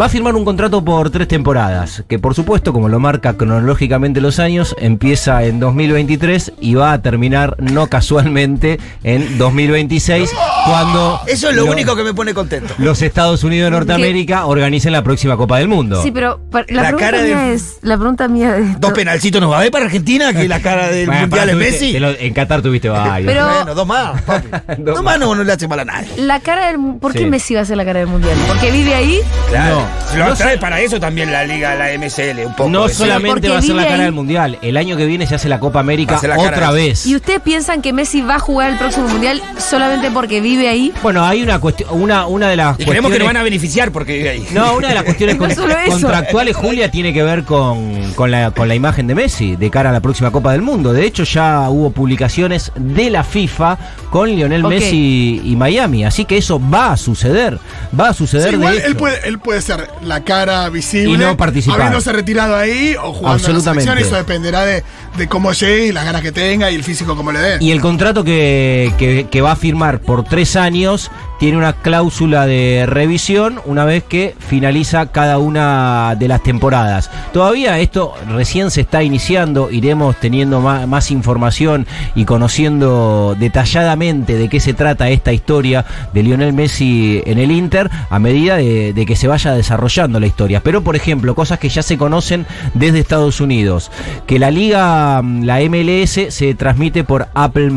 Va 0.00 0.06
a 0.06 0.08
firmar 0.08 0.34
un 0.34 0.44
contrato 0.46 0.82
por 0.82 1.10
tres 1.10 1.28
temporadas, 1.28 2.02
que 2.08 2.18
por 2.18 2.34
supuesto, 2.34 2.72
como 2.72 2.88
lo 2.88 2.98
marca 2.98 3.34
cronológicamente 3.34 4.22
los 4.22 4.38
años, 4.38 4.74
empieza 4.78 5.44
en 5.44 5.60
2023 5.60 6.54
y 6.60 6.74
va 6.74 6.92
a 6.92 7.02
terminar 7.02 7.56
no 7.58 7.86
casualmente 7.88 8.80
en 9.04 9.36
2026, 9.36 10.30
cuando 10.64 11.20
Eso 11.26 11.50
es 11.50 11.56
lo 11.56 11.66
lo- 11.66 11.72
único 11.72 11.94
que 11.94 12.04
me 12.04 12.14
pone 12.14 12.32
contento. 12.32 12.72
los 12.78 13.02
Estados 13.02 13.44
Unidos 13.44 13.66
de 13.66 13.70
Norteamérica 13.76 14.46
organicen 14.46 14.92
la 14.92 15.02
próxima 15.04 15.36
Copa 15.36 15.58
del 15.58 15.68
Mundo. 15.68 16.02
Sí, 16.02 16.10
pero 16.10 16.40
la, 16.50 16.60
La 16.70 16.82
pregunta 16.84 16.96
cara 17.10 17.22
mía 17.22 17.38
de- 17.40 17.54
es. 17.54 17.76
La 17.82 17.98
pregunta 17.98 18.28
mía 18.28 18.56
es. 18.56 18.80
Dos 18.80 18.92
penalcitos 18.92 19.42
nos 19.42 19.52
va 19.52 19.58
a 19.58 19.60
ver 19.60 19.70
para 19.70 19.84
Argentina, 19.84 20.32
que 20.32 20.48
la 20.48 20.60
cara 20.62 20.88
del 20.88 21.04
Bueno, 21.06 21.20
Mundial 21.22 21.50
es 21.50 21.54
tuviste- 21.56 21.70
Messi. 21.70 21.92
te 21.92 22.00
lo- 22.00 22.10
en 22.18 22.32
Qatar 22.32 22.62
tuviste 22.62 22.88
varios. 22.88 23.30
Pero- 23.30 23.46
bueno, 23.46 23.74
dos 23.74 23.86
más, 23.86 24.22
papi. 24.22 24.48
Dos 24.82 24.94
dos 24.96 25.04
más 25.04 25.18
no, 25.20 25.34
no 25.34 25.44
le 25.44 25.52
hace 25.52 25.68
mal 25.68 25.80
a 25.80 25.84
nadie. 25.84 26.08
La 26.16 26.40
cara 26.40 26.68
del. 26.68 26.78
¿Por 26.98 27.12
qué 27.12 27.18
Sí. 27.18 27.26
Messi 27.26 27.54
va 27.54 27.60
a 27.60 27.64
ser 27.66 27.76
la 27.76 27.84
cara 27.84 27.98
del 28.00 28.08
mundial? 28.08 28.36
¿Porque 28.48 28.70
vive 28.70 28.94
ahí? 28.94 29.18
Claro. 29.50 29.81
Lo 30.16 30.28
No 30.28 30.34
trae 30.34 30.58
para 30.58 30.80
eso 30.80 30.98
también 31.00 31.32
la 31.32 31.44
liga, 31.44 31.74
la 31.74 31.92
MSL, 31.96 32.46
un 32.46 32.54
poco. 32.54 32.68
No 32.70 32.88
solamente 32.88 33.48
va 33.48 33.58
a 33.58 33.62
ser 33.62 33.74
la 33.74 33.82
cara 33.84 33.94
ahí. 33.96 34.00
del 34.02 34.12
mundial, 34.12 34.58
el 34.62 34.76
año 34.76 34.96
que 34.96 35.06
viene 35.06 35.26
se 35.26 35.34
hace 35.34 35.48
la 35.48 35.58
Copa 35.60 35.80
América 35.80 36.20
la 36.22 36.38
otra 36.38 36.72
de- 36.72 36.88
vez. 36.88 37.06
¿Y 37.06 37.16
ustedes 37.16 37.40
piensan 37.40 37.82
que 37.82 37.92
Messi 37.92 38.20
va 38.22 38.36
a 38.36 38.38
jugar 38.38 38.70
el 38.72 38.78
próximo 38.78 39.08
mundial 39.08 39.42
solamente 39.58 40.10
porque 40.10 40.40
vive 40.40 40.68
ahí? 40.68 40.92
Bueno, 41.02 41.24
hay 41.24 41.42
una 41.42 41.58
cuestión, 41.60 41.88
una, 41.92 42.26
una 42.26 42.48
de 42.48 42.56
las 42.56 42.78
Y 42.80 42.84
creemos 42.84 43.10
que 43.10 43.18
nos 43.18 43.26
van 43.28 43.36
a 43.36 43.42
beneficiar 43.42 43.90
porque 43.92 44.16
vive 44.18 44.30
ahí. 44.30 44.46
No, 44.52 44.76
una 44.76 44.88
de 44.88 44.94
las 44.94 45.02
cuestiones 45.04 45.36
con- 45.38 45.50
contractuales, 45.88 46.56
Julia, 46.56 46.90
tiene 46.90 47.12
que 47.12 47.22
ver 47.22 47.44
con, 47.44 48.12
con, 48.14 48.30
la, 48.30 48.50
con 48.50 48.68
la 48.68 48.74
imagen 48.74 49.06
de 49.06 49.14
Messi 49.14 49.56
de 49.56 49.70
cara 49.70 49.90
a 49.90 49.92
la 49.92 50.00
próxima 50.00 50.30
Copa 50.30 50.52
del 50.52 50.62
Mundo. 50.62 50.92
De 50.92 51.04
hecho, 51.06 51.24
ya 51.24 51.68
hubo 51.70 51.90
publicaciones 51.90 52.72
de 52.76 53.10
la 53.10 53.24
FIFA 53.24 53.78
con 54.10 54.28
Lionel. 54.28 54.62
Messi 54.62 55.40
y 55.44 55.56
Miami. 55.56 56.04
Así 56.04 56.24
que 56.24 56.36
eso 56.36 56.60
va 56.70 56.92
a 56.92 56.96
suceder. 56.96 57.58
Va 57.98 58.10
a 58.10 58.14
suceder 58.14 58.44
Sí, 58.44 58.50
de 58.50 58.56
igual 58.56 58.76
hecho. 58.78 58.86
él 58.86 58.96
puede, 58.96 59.28
él 59.28 59.38
puede 59.38 59.60
ser 59.62 59.71
la 60.02 60.24
cara 60.24 60.68
visible. 60.68 61.14
Y 61.14 61.16
no 61.18 61.36
participar. 61.36 61.80
Habiéndose 61.80 62.12
retirado 62.12 62.56
ahí 62.56 62.94
o 63.02 63.12
jugando 63.12 63.46
en 63.46 63.54
la 63.54 63.60
selección, 63.60 63.98
eso 63.98 64.16
dependerá 64.16 64.64
de, 64.64 64.82
de 65.16 65.28
cómo 65.28 65.52
llegue 65.52 65.86
y 65.88 65.92
las 65.92 66.04
ganas 66.04 66.22
que 66.22 66.32
tenga 66.32 66.70
y 66.70 66.74
el 66.74 66.84
físico 66.84 67.16
como 67.16 67.32
le 67.32 67.38
dé. 67.38 67.56
Y 67.60 67.70
el 67.70 67.80
contrato 67.80 68.24
que, 68.24 69.26
que- 69.30 69.42
va 69.42 69.52
a 69.52 69.56
firmar 69.56 69.98
por 70.00 70.22
tres 70.24 70.54
años 70.56 71.10
tiene 71.40 71.58
una 71.58 71.72
cláusula 71.72 72.46
de 72.46 72.84
revisión 72.86 73.60
una 73.64 73.84
vez 73.84 74.04
que 74.04 74.36
finaliza 74.38 75.06
cada 75.10 75.38
una 75.38 76.14
de 76.16 76.28
las 76.28 76.42
temporadas. 76.44 77.10
Todavía 77.32 77.80
esto 77.80 78.14
recién 78.28 78.70
se 78.70 78.82
está 78.82 79.02
iniciando, 79.02 79.68
iremos 79.70 80.14
teniendo 80.20 80.60
más, 80.60 80.86
más 80.86 81.10
información 81.10 81.86
y 82.14 82.24
conociendo 82.24 83.34
detalladamente 83.36 84.36
de 84.36 84.48
qué 84.48 84.60
se 84.60 84.72
trata 84.74 85.10
esta 85.10 85.32
historia 85.32 85.84
de 86.14 86.22
Lionel 86.22 86.52
Messi 86.52 87.20
en 87.26 87.38
el 87.38 87.50
Inter 87.50 87.90
a 88.08 88.18
medida 88.20 88.56
de 88.58 89.04
que 89.06 89.16
se 89.16 89.26
vaya 89.26 89.52
desarrollando 89.52 90.20
la 90.20 90.26
historia. 90.28 90.60
Pero, 90.62 90.82
por 90.84 90.94
ejemplo, 90.94 91.34
cosas 91.34 91.58
que 91.58 91.68
ya 91.68 91.82
se 91.82 91.98
conocen 91.98 92.46
desde 92.74 93.00
Estados 93.00 93.40
Unidos, 93.40 93.90
que 94.28 94.38
la 94.38 94.52
liga, 94.52 95.01
mm, 95.22 95.44
la 95.44 95.60
MLS, 95.60 96.18
se 96.34 96.54
transmite 96.54 97.04
por 97.04 97.28
Apple 97.34 97.70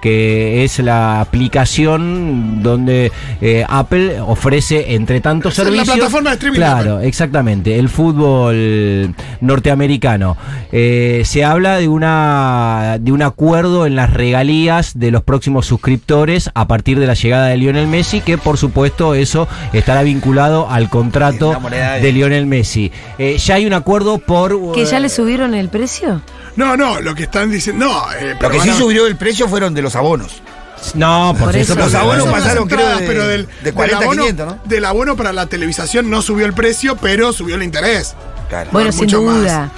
que 0.00 0.62
es 0.62 0.78
la 0.78 1.20
aplicación 1.20 2.62
donde 2.62 3.10
eh, 3.40 3.64
Apple 3.68 4.20
ofrece 4.20 4.94
entre 4.94 5.20
tantos 5.20 5.54
Es 5.54 5.58
la 5.58 5.64
servicios. 5.64 5.96
plataforma 5.96 6.30
de 6.30 6.34
streaming 6.34 6.56
Claro, 6.56 7.00
exactamente. 7.00 7.78
El 7.80 7.88
fútbol 7.88 9.12
norteamericano. 9.40 10.36
Eh, 10.70 11.22
se 11.24 11.44
habla 11.44 11.78
de 11.78 11.88
una 11.88 12.98
de 13.00 13.10
un 13.10 13.22
acuerdo 13.22 13.86
en 13.86 13.96
las 13.96 14.12
regalías 14.12 14.96
de 14.98 15.10
los 15.10 15.24
próximos 15.24 15.66
suscriptores 15.66 16.50
a 16.54 16.68
partir 16.68 17.00
de 17.00 17.06
la 17.08 17.14
llegada 17.14 17.46
de 17.48 17.56
Lionel 17.56 17.88
Messi, 17.88 18.20
que 18.20 18.38
por 18.38 18.56
supuesto 18.56 19.14
eso 19.14 19.48
estará 19.72 20.02
vinculado 20.02 20.70
al 20.70 20.88
contrato 20.90 21.56
de- 21.70 22.00
de 22.00 22.12
Lionel 22.12 22.46
Messi. 22.46 22.92
Eh, 23.18 23.36
ya 23.38 23.56
hay 23.56 23.66
un 23.66 23.72
acuerdo 23.72 24.18
por 24.18 24.72
¿Que 24.74 24.84
ya 24.84 25.00
le 25.00 25.08
subieron 25.08 25.54
el 25.54 25.68
precio? 25.68 26.22
No, 26.58 26.76
no, 26.76 27.00
lo 27.00 27.14
que 27.14 27.22
están 27.22 27.50
diciendo. 27.50 27.86
No, 27.86 28.12
eh, 28.14 28.32
Lo 28.34 28.38
pero 28.40 28.50
que 28.50 28.60
sí 28.60 28.70
a- 28.70 28.74
subió 28.76 29.06
el 29.06 29.16
precio 29.16 29.48
fueron 29.48 29.74
de 29.74 29.80
los 29.82 29.94
abonos. 29.94 30.42
No, 30.94 31.34
por, 31.38 31.46
Por 31.46 31.56
eso. 31.56 31.74
Los 31.74 31.94
abonos 31.94 32.26
pasaron, 32.28 32.68
creo, 32.68 32.98
de- 32.98 33.06
pero 33.06 33.26
del, 33.28 33.48
de 33.62 33.72
40 33.72 33.96
a 33.96 34.00
del 34.00 34.06
abono, 34.08 34.22
500, 34.22 34.46
¿no? 34.46 34.60
Del 34.64 34.84
abono 34.84 35.16
para 35.16 35.32
la 35.32 35.46
televisación 35.46 36.10
no 36.10 36.20
subió 36.20 36.46
el 36.46 36.52
precio, 36.54 36.96
pero 36.96 37.32
subió 37.32 37.54
el 37.54 37.62
interés. 37.62 38.14
Claro. 38.48 38.70
Bueno, 38.72 38.86
No, 38.86 38.92
sin 38.92 39.02
mucho 39.04 39.22
más. 39.22 39.70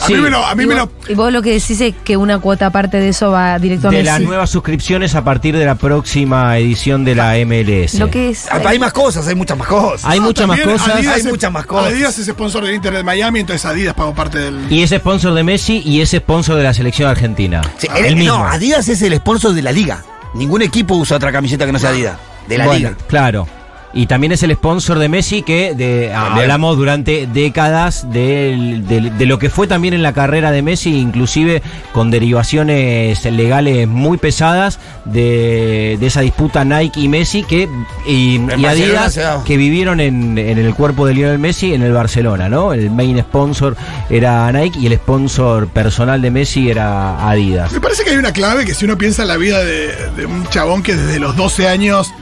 Duda. 0.00 0.04
A 0.04 0.06
Sí. 0.08 0.14
mí 0.14 0.20
me 0.20 0.30
lo. 0.30 0.44
A 0.46 0.54
mí 0.54 0.62
y, 0.64 0.66
me 0.66 0.74
vos, 0.74 0.88
lo 1.06 1.12
y 1.12 1.14
vos 1.14 1.32
lo 1.32 1.42
que 1.42 1.52
decís 1.52 1.80
es 1.80 1.94
que 2.04 2.16
una 2.16 2.38
cuota 2.38 2.66
aparte 2.66 2.98
de 2.98 3.08
eso 3.10 3.30
va 3.30 3.58
directo 3.58 3.88
a 3.88 3.90
De 3.90 4.02
las 4.02 4.20
nuevas 4.20 4.50
suscripciones 4.50 5.14
a 5.14 5.22
partir 5.24 5.56
de 5.56 5.64
la 5.64 5.74
próxima 5.74 6.56
edición 6.58 7.04
de 7.04 7.14
la 7.14 7.36
MLS. 7.38 7.98
Lo 7.98 8.10
que 8.10 8.30
es. 8.30 8.46
Ah, 8.50 8.60
Hay 8.66 8.78
más 8.78 8.92
cosas, 8.92 9.26
hay 9.28 9.34
muchas 9.34 9.56
más 9.58 9.68
cosas. 9.68 10.04
Hay 10.10 10.20
muchas 10.20 10.46
más 10.46 10.60
cosas. 10.60 10.88
Adidas 10.88 11.14
Hay 11.14 11.20
es- 11.20 11.26
muchas 11.26 11.52
más 11.52 11.66
cosas. 11.66 11.92
Adidas 11.92 12.18
es 12.18 12.26
sponsor 12.26 12.64
del 12.64 12.74
Inter 12.74 12.92
de 12.94 13.02
Miami, 13.02 13.40
entonces 13.40 13.64
Adidas 13.64 13.94
pagó 13.94 14.14
parte 14.14 14.38
del. 14.38 14.70
Y 14.72 14.82
es 14.82 14.90
sponsor 14.90 15.34
de 15.34 15.42
Messi 15.44 15.82
y 15.84 16.00
es 16.00 16.10
sponsor 16.10 16.56
de 16.56 16.62
la 16.64 16.74
selección 16.74 17.08
argentina. 17.10 17.60
Sí, 17.78 17.86
el 17.96 18.04
el- 18.06 18.16
mismo. 18.16 18.38
no, 18.38 18.46
Adidas 18.46 18.88
es 18.88 19.02
el 19.02 19.14
sponsor 19.16 19.52
de 19.52 19.62
la 19.62 19.72
liga. 19.72 20.02
Ningún 20.34 20.62
equipo 20.62 20.94
usa 20.94 21.16
otra 21.16 21.32
camiseta 21.32 21.66
que 21.66 21.72
no 21.72 21.78
sea 21.78 21.90
Adidas. 21.90 22.16
De 22.48 22.58
la 22.58 22.64
Bueno, 22.66 22.78
liga. 22.90 22.96
Claro. 23.08 23.46
Y 23.92 24.06
también 24.06 24.32
es 24.32 24.42
el 24.44 24.52
sponsor 24.54 24.98
de 25.00 25.08
Messi 25.08 25.42
que 25.42 25.74
de, 25.74 26.12
hablamos 26.14 26.76
durante 26.76 27.26
décadas 27.26 28.06
del- 28.12 28.86
de, 28.86 29.26
lo 29.26 29.38
que 29.40 29.50
fue 29.50 29.66
también 29.66 29.94
en 29.94 30.02
la 30.02 30.12
carrera 30.12 30.52
de 30.52 30.62
Messi, 30.62 30.96
inclusive 30.96 31.60
con 31.92 32.10
derivaciones 32.10 33.24
legales 33.24 33.88
muy 33.88 34.16
pesadas 34.16 34.78
de, 35.04 35.96
de 35.98 36.06
esa 36.06 36.20
disputa 36.20 36.64
Nike 36.64 37.00
y 37.00 37.08
Messi 37.08 37.42
que 37.42 37.68
y, 38.06 38.38
Adidas 38.64 39.18
que 39.44 39.56
vivieron 39.56 39.98
en, 40.00 40.38
en 40.38 40.58
el 40.58 40.74
cuerpo 40.74 41.04
de 41.06 41.14
Lionel 41.14 41.38
Messi 41.38 41.74
en 41.74 41.82
el 41.82 41.92
Barcelona, 41.92 42.48
¿no? 42.48 42.72
El 42.72 42.90
main 42.90 43.18
sponsor 43.20 43.76
era 44.08 44.50
Nike 44.52 44.78
y 44.78 44.86
el 44.86 44.94
sponsor 44.94 45.66
personal 45.68 46.22
de 46.22 46.30
Messi 46.30 46.70
era 46.70 47.28
Adidas. 47.28 47.72
Me 47.72 47.80
parece 47.80 48.04
que 48.04 48.10
hay 48.10 48.16
una 48.16 48.32
clave 48.32 48.64
que 48.64 48.74
si 48.74 48.84
uno 48.84 48.96
piensa 48.96 49.22
en 49.22 49.28
la 49.28 49.36
vida 49.36 49.64
de, 49.64 49.92
de 50.16 50.26
un 50.26 50.46
chabón 50.48 50.82
que 50.82 50.94
desde 50.94 51.18
los 51.18 51.34
12 51.36 51.66
años 51.68 52.12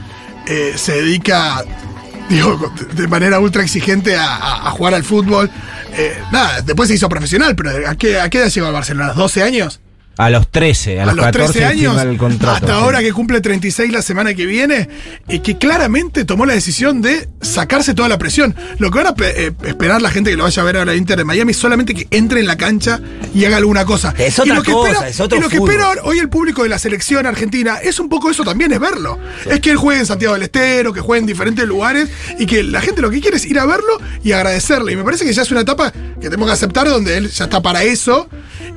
eh, 0.49 0.73
se 0.75 0.93
dedica, 0.93 1.63
digo, 2.27 2.73
de 2.93 3.07
manera 3.07 3.39
ultra 3.39 3.63
exigente 3.63 4.17
a, 4.17 4.69
jugar 4.71 4.95
al 4.95 5.03
fútbol. 5.03 5.49
eh, 5.93 6.17
nada, 6.31 6.61
después 6.61 6.89
se 6.89 6.95
hizo 6.95 7.07
profesional, 7.07 7.55
pero 7.55 7.87
¿a 7.87 7.95
qué, 7.95 8.19
a 8.19 8.29
qué 8.29 8.39
edad 8.39 8.49
llegó 8.49 8.67
al 8.67 8.73
Barcelona? 8.73 9.05
¿A 9.05 9.09
los 9.09 9.17
12 9.17 9.43
años? 9.43 9.79
A 10.19 10.29
los 10.29 10.49
13, 10.51 10.99
a, 10.99 11.03
a 11.03 11.05
los, 11.05 11.15
los 11.15 11.25
14 11.27 11.53
13 11.53 11.65
años, 11.65 11.95
firma 11.95 12.11
el 12.11 12.17
contrato. 12.17 12.53
hasta 12.55 12.67
sí. 12.67 12.73
ahora 12.73 12.99
que 12.99 13.13
cumple 13.13 13.39
36 13.39 13.89
la 13.91 14.01
semana 14.01 14.33
que 14.33 14.45
viene, 14.45 14.89
y 15.29 15.39
que 15.39 15.57
claramente 15.57 16.25
tomó 16.25 16.45
la 16.45 16.53
decisión 16.53 17.01
de 17.01 17.29
sacarse 17.41 17.93
toda 17.93 18.09
la 18.09 18.17
presión. 18.17 18.53
Lo 18.79 18.91
que 18.91 19.01
van 19.01 19.07
a 19.07 19.15
eh, 19.23 19.53
esperar 19.63 20.01
la 20.01 20.11
gente 20.11 20.29
que 20.31 20.35
lo 20.35 20.43
vaya 20.43 20.61
a 20.61 20.65
ver 20.65 20.75
ahora 20.75 20.93
Inter 20.93 21.17
de 21.17 21.23
Miami 21.23 21.51
es 21.51 21.57
solamente 21.57 21.93
que 21.93 22.05
entre 22.11 22.41
en 22.41 22.47
la 22.47 22.57
cancha 22.57 22.99
y 23.33 23.45
haga 23.45 23.55
alguna 23.55 23.85
cosa. 23.85 24.13
Es 24.17 24.37
y 24.39 24.41
otra 24.41 24.55
lo 24.55 24.63
que 24.63 24.71
cosa, 24.73 24.91
espera- 24.91 25.07
es 25.09 25.19
otro 25.21 25.37
Y 25.37 25.41
lo 25.41 25.47
que 25.47 25.55
espera 25.55 25.91
hoy 26.03 26.19
el 26.19 26.27
público 26.27 26.63
de 26.63 26.69
la 26.69 26.79
selección 26.79 27.25
argentina 27.25 27.77
es 27.81 27.97
un 28.01 28.09
poco 28.09 28.29
eso 28.29 28.43
también, 28.43 28.73
es 28.73 28.79
verlo. 28.81 29.17
Es 29.45 29.61
que 29.61 29.71
él 29.71 29.77
juegue 29.77 30.01
en 30.01 30.05
Santiago 30.05 30.33
del 30.33 30.43
Estero, 30.43 30.91
que 30.91 30.99
juegue 30.99 31.21
en 31.21 31.27
diferentes 31.27 31.65
lugares 31.65 32.09
y 32.37 32.45
que 32.45 32.61
la 32.63 32.81
gente 32.81 33.01
lo 33.01 33.09
que 33.09 33.21
quiere 33.21 33.37
es 33.37 33.45
ir 33.45 33.57
a 33.57 33.65
verlo 33.65 34.01
y 34.21 34.33
agradecerle. 34.33 34.91
Y 34.91 34.95
me 34.97 35.03
parece 35.05 35.23
que 35.23 35.31
ya 35.31 35.43
es 35.43 35.51
una 35.51 35.61
etapa 35.61 35.91
que 35.91 36.23
tenemos 36.29 36.47
que 36.47 36.53
aceptar 36.53 36.89
donde 36.89 37.15
él 37.15 37.29
ya 37.31 37.45
está 37.45 37.61
para 37.61 37.83
eso. 37.83 38.27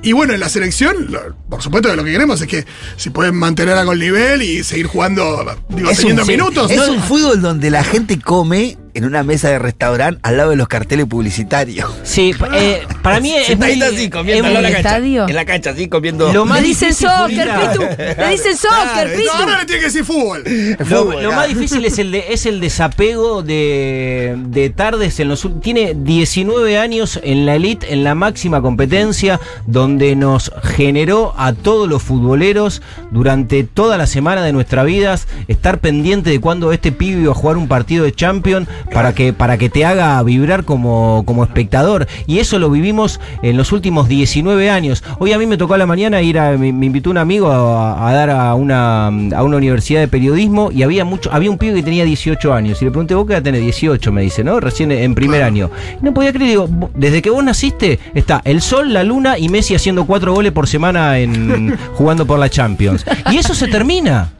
Y 0.02 0.12
bueno, 0.12 0.32
en 0.34 0.40
la 0.40 0.48
selección, 0.48 1.08
lo- 1.10 1.34
por 1.48 1.62
supuesto 1.62 1.88
que 1.90 1.96
lo 1.96 2.04
que 2.04 2.12
queremos 2.12 2.40
es 2.40 2.46
que 2.48 2.64
si 2.96 3.10
pueden 3.10 3.34
mantener 3.36 3.74
algo 3.76 3.92
el 3.92 4.00
nivel 4.00 4.42
y 4.42 4.64
seguir 4.64 4.86
jugando, 4.86 5.44
digo, 5.68 5.90
Es 5.90 5.98
un, 5.98 6.02
teniendo 6.16 6.24
sí, 6.24 6.30
minutos. 6.32 6.70
es 6.70 6.76
¿no? 6.78 6.92
un 6.94 7.02
fútbol 7.02 7.40
donde 7.40 7.70
la 7.70 7.84
gente 7.84 8.18
come 8.18 8.78
en 8.94 9.04
una 9.04 9.22
mesa 9.22 9.48
de 9.48 9.58
restaurante 9.58 10.20
al 10.22 10.36
lado 10.36 10.50
de 10.50 10.56
los 10.56 10.68
carteles 10.68 11.06
publicitarios. 11.06 11.90
Sí, 12.02 12.34
eh, 12.54 12.82
para 13.02 13.20
mí 13.20 13.32
es 13.34 13.56
muy, 13.58 13.80
así, 13.82 14.10
comiendo 14.10 14.44
muy- 14.44 14.54
la 14.54 14.62
cancha. 14.62 14.78
estadio? 14.78 15.28
En 15.28 15.34
la 15.34 15.44
cancha, 15.44 15.70
así, 15.70 15.88
comiendo. 15.88 16.32
Lo 16.32 16.44
más 16.44 16.60
Le 16.60 16.68
dicen 16.68 16.88
difícil, 16.90 17.08
soccer. 17.08 17.48
Pitu. 17.70 17.82
Le 18.22 18.28
dicen 18.30 18.56
soccer, 18.56 19.12
Pitu. 19.16 19.24
No, 19.26 19.32
ahora 19.44 19.58
le 19.60 19.64
tiene 19.66 19.80
que 19.80 19.86
decir 19.86 20.04
fútbol. 20.04 20.44
Lo, 20.44 20.84
Fútbol, 20.86 21.14
lo 21.14 21.18
claro. 21.20 21.32
más 21.36 21.48
difícil 21.48 21.84
es 21.84 21.98
el 21.98 22.12
de, 22.12 22.24
es 22.30 22.46
el 22.46 22.60
desapego 22.60 23.42
de, 23.42 24.36
de 24.46 24.70
tardes 24.70 25.18
en 25.20 25.28
los 25.28 25.46
tiene 25.62 25.94
19 25.96 26.78
años 26.78 27.20
en 27.22 27.46
la 27.46 27.54
elite, 27.56 27.92
en 27.92 28.04
la 28.04 28.14
máxima 28.14 28.60
competencia, 28.62 29.40
donde 29.66 30.16
nos 30.16 30.52
generó 30.62 31.34
a 31.36 31.52
todos 31.52 31.88
los 31.88 32.02
futboleros 32.02 32.82
durante 33.10 33.64
toda 33.64 33.96
la 33.98 34.06
semana 34.06 34.42
de 34.42 34.52
nuestras 34.52 34.86
vidas 34.86 35.26
estar 35.48 35.78
pendiente 35.78 36.30
de 36.30 36.40
cuando 36.40 36.72
este 36.72 36.92
pibe 36.92 37.22
iba 37.22 37.32
a 37.32 37.34
jugar 37.34 37.56
un 37.56 37.68
partido 37.68 38.04
de 38.04 38.12
Champions 38.12 38.68
para 38.92 39.14
que, 39.14 39.32
para 39.32 39.58
que 39.58 39.68
te 39.68 39.84
haga 39.84 40.22
vibrar 40.22 40.64
como, 40.64 41.22
como 41.26 41.44
espectador. 41.44 42.06
Y 42.26 42.38
eso 42.38 42.58
lo 42.58 42.70
vivimos 42.70 43.20
en 43.42 43.56
los 43.56 43.72
últimos 43.72 44.08
19 44.08 44.70
años. 44.70 45.02
Hoy 45.18 45.32
a 45.32 45.38
mí 45.38 45.46
me 45.46 45.56
tocó 45.56 45.74
a 45.74 45.78
la 45.78 45.86
mañana 45.86 46.22
ir 46.22 46.38
a, 46.38 46.56
me, 46.56 46.68
invitó 46.68 47.10
un 47.10 47.18
amigo 47.18 47.50
a, 47.50 48.12
dar 48.12 48.30
a 48.30 48.54
una, 48.54 49.06
a 49.08 49.42
una 49.42 49.56
universidad 49.56 50.00
de 50.00 50.08
periodismo 50.08 50.70
y 50.72 50.82
había 50.82 51.04
mucho, 51.04 51.30
había 51.32 51.50
un 51.50 51.58
pibe 51.58 51.74
que 51.74 51.82
tenía 51.82 52.04
18 52.04 52.52
años. 52.52 52.80
Y 52.80 52.84
le 52.84 52.90
pregunté, 52.90 53.14
¿vos 53.14 53.26
qué 53.26 53.40
tenés? 53.40 53.62
18, 53.62 54.12
me 54.12 54.22
dice, 54.22 54.42
¿no? 54.44 54.60
Recién 54.60 54.90
en 54.92 55.14
primer 55.14 55.42
año. 55.42 55.70
No 56.00 56.12
podía 56.14 56.32
creer, 56.32 56.48
digo, 56.50 56.66
"Vos- 56.68 56.90
desde 56.94 57.22
que 57.22 57.30
vos 57.30 57.42
naciste, 57.44 57.98
está 58.14 58.40
el 58.44 58.60
sol, 58.62 58.92
la 58.92 59.04
luna 59.04 59.38
y 59.38 59.48
Messi 59.48 59.74
haciendo 59.74 60.04
cuatro 60.06 60.32
goles 60.34 60.52
por 60.52 60.66
semana 60.68 61.18
en 61.18 61.76
jugando 61.94 62.26
por 62.26 62.38
la 62.38 62.48
Champions. 62.48 63.04
Y 63.30 63.36
eso 63.38 63.54
se 63.54 63.68
termina. 63.68 64.30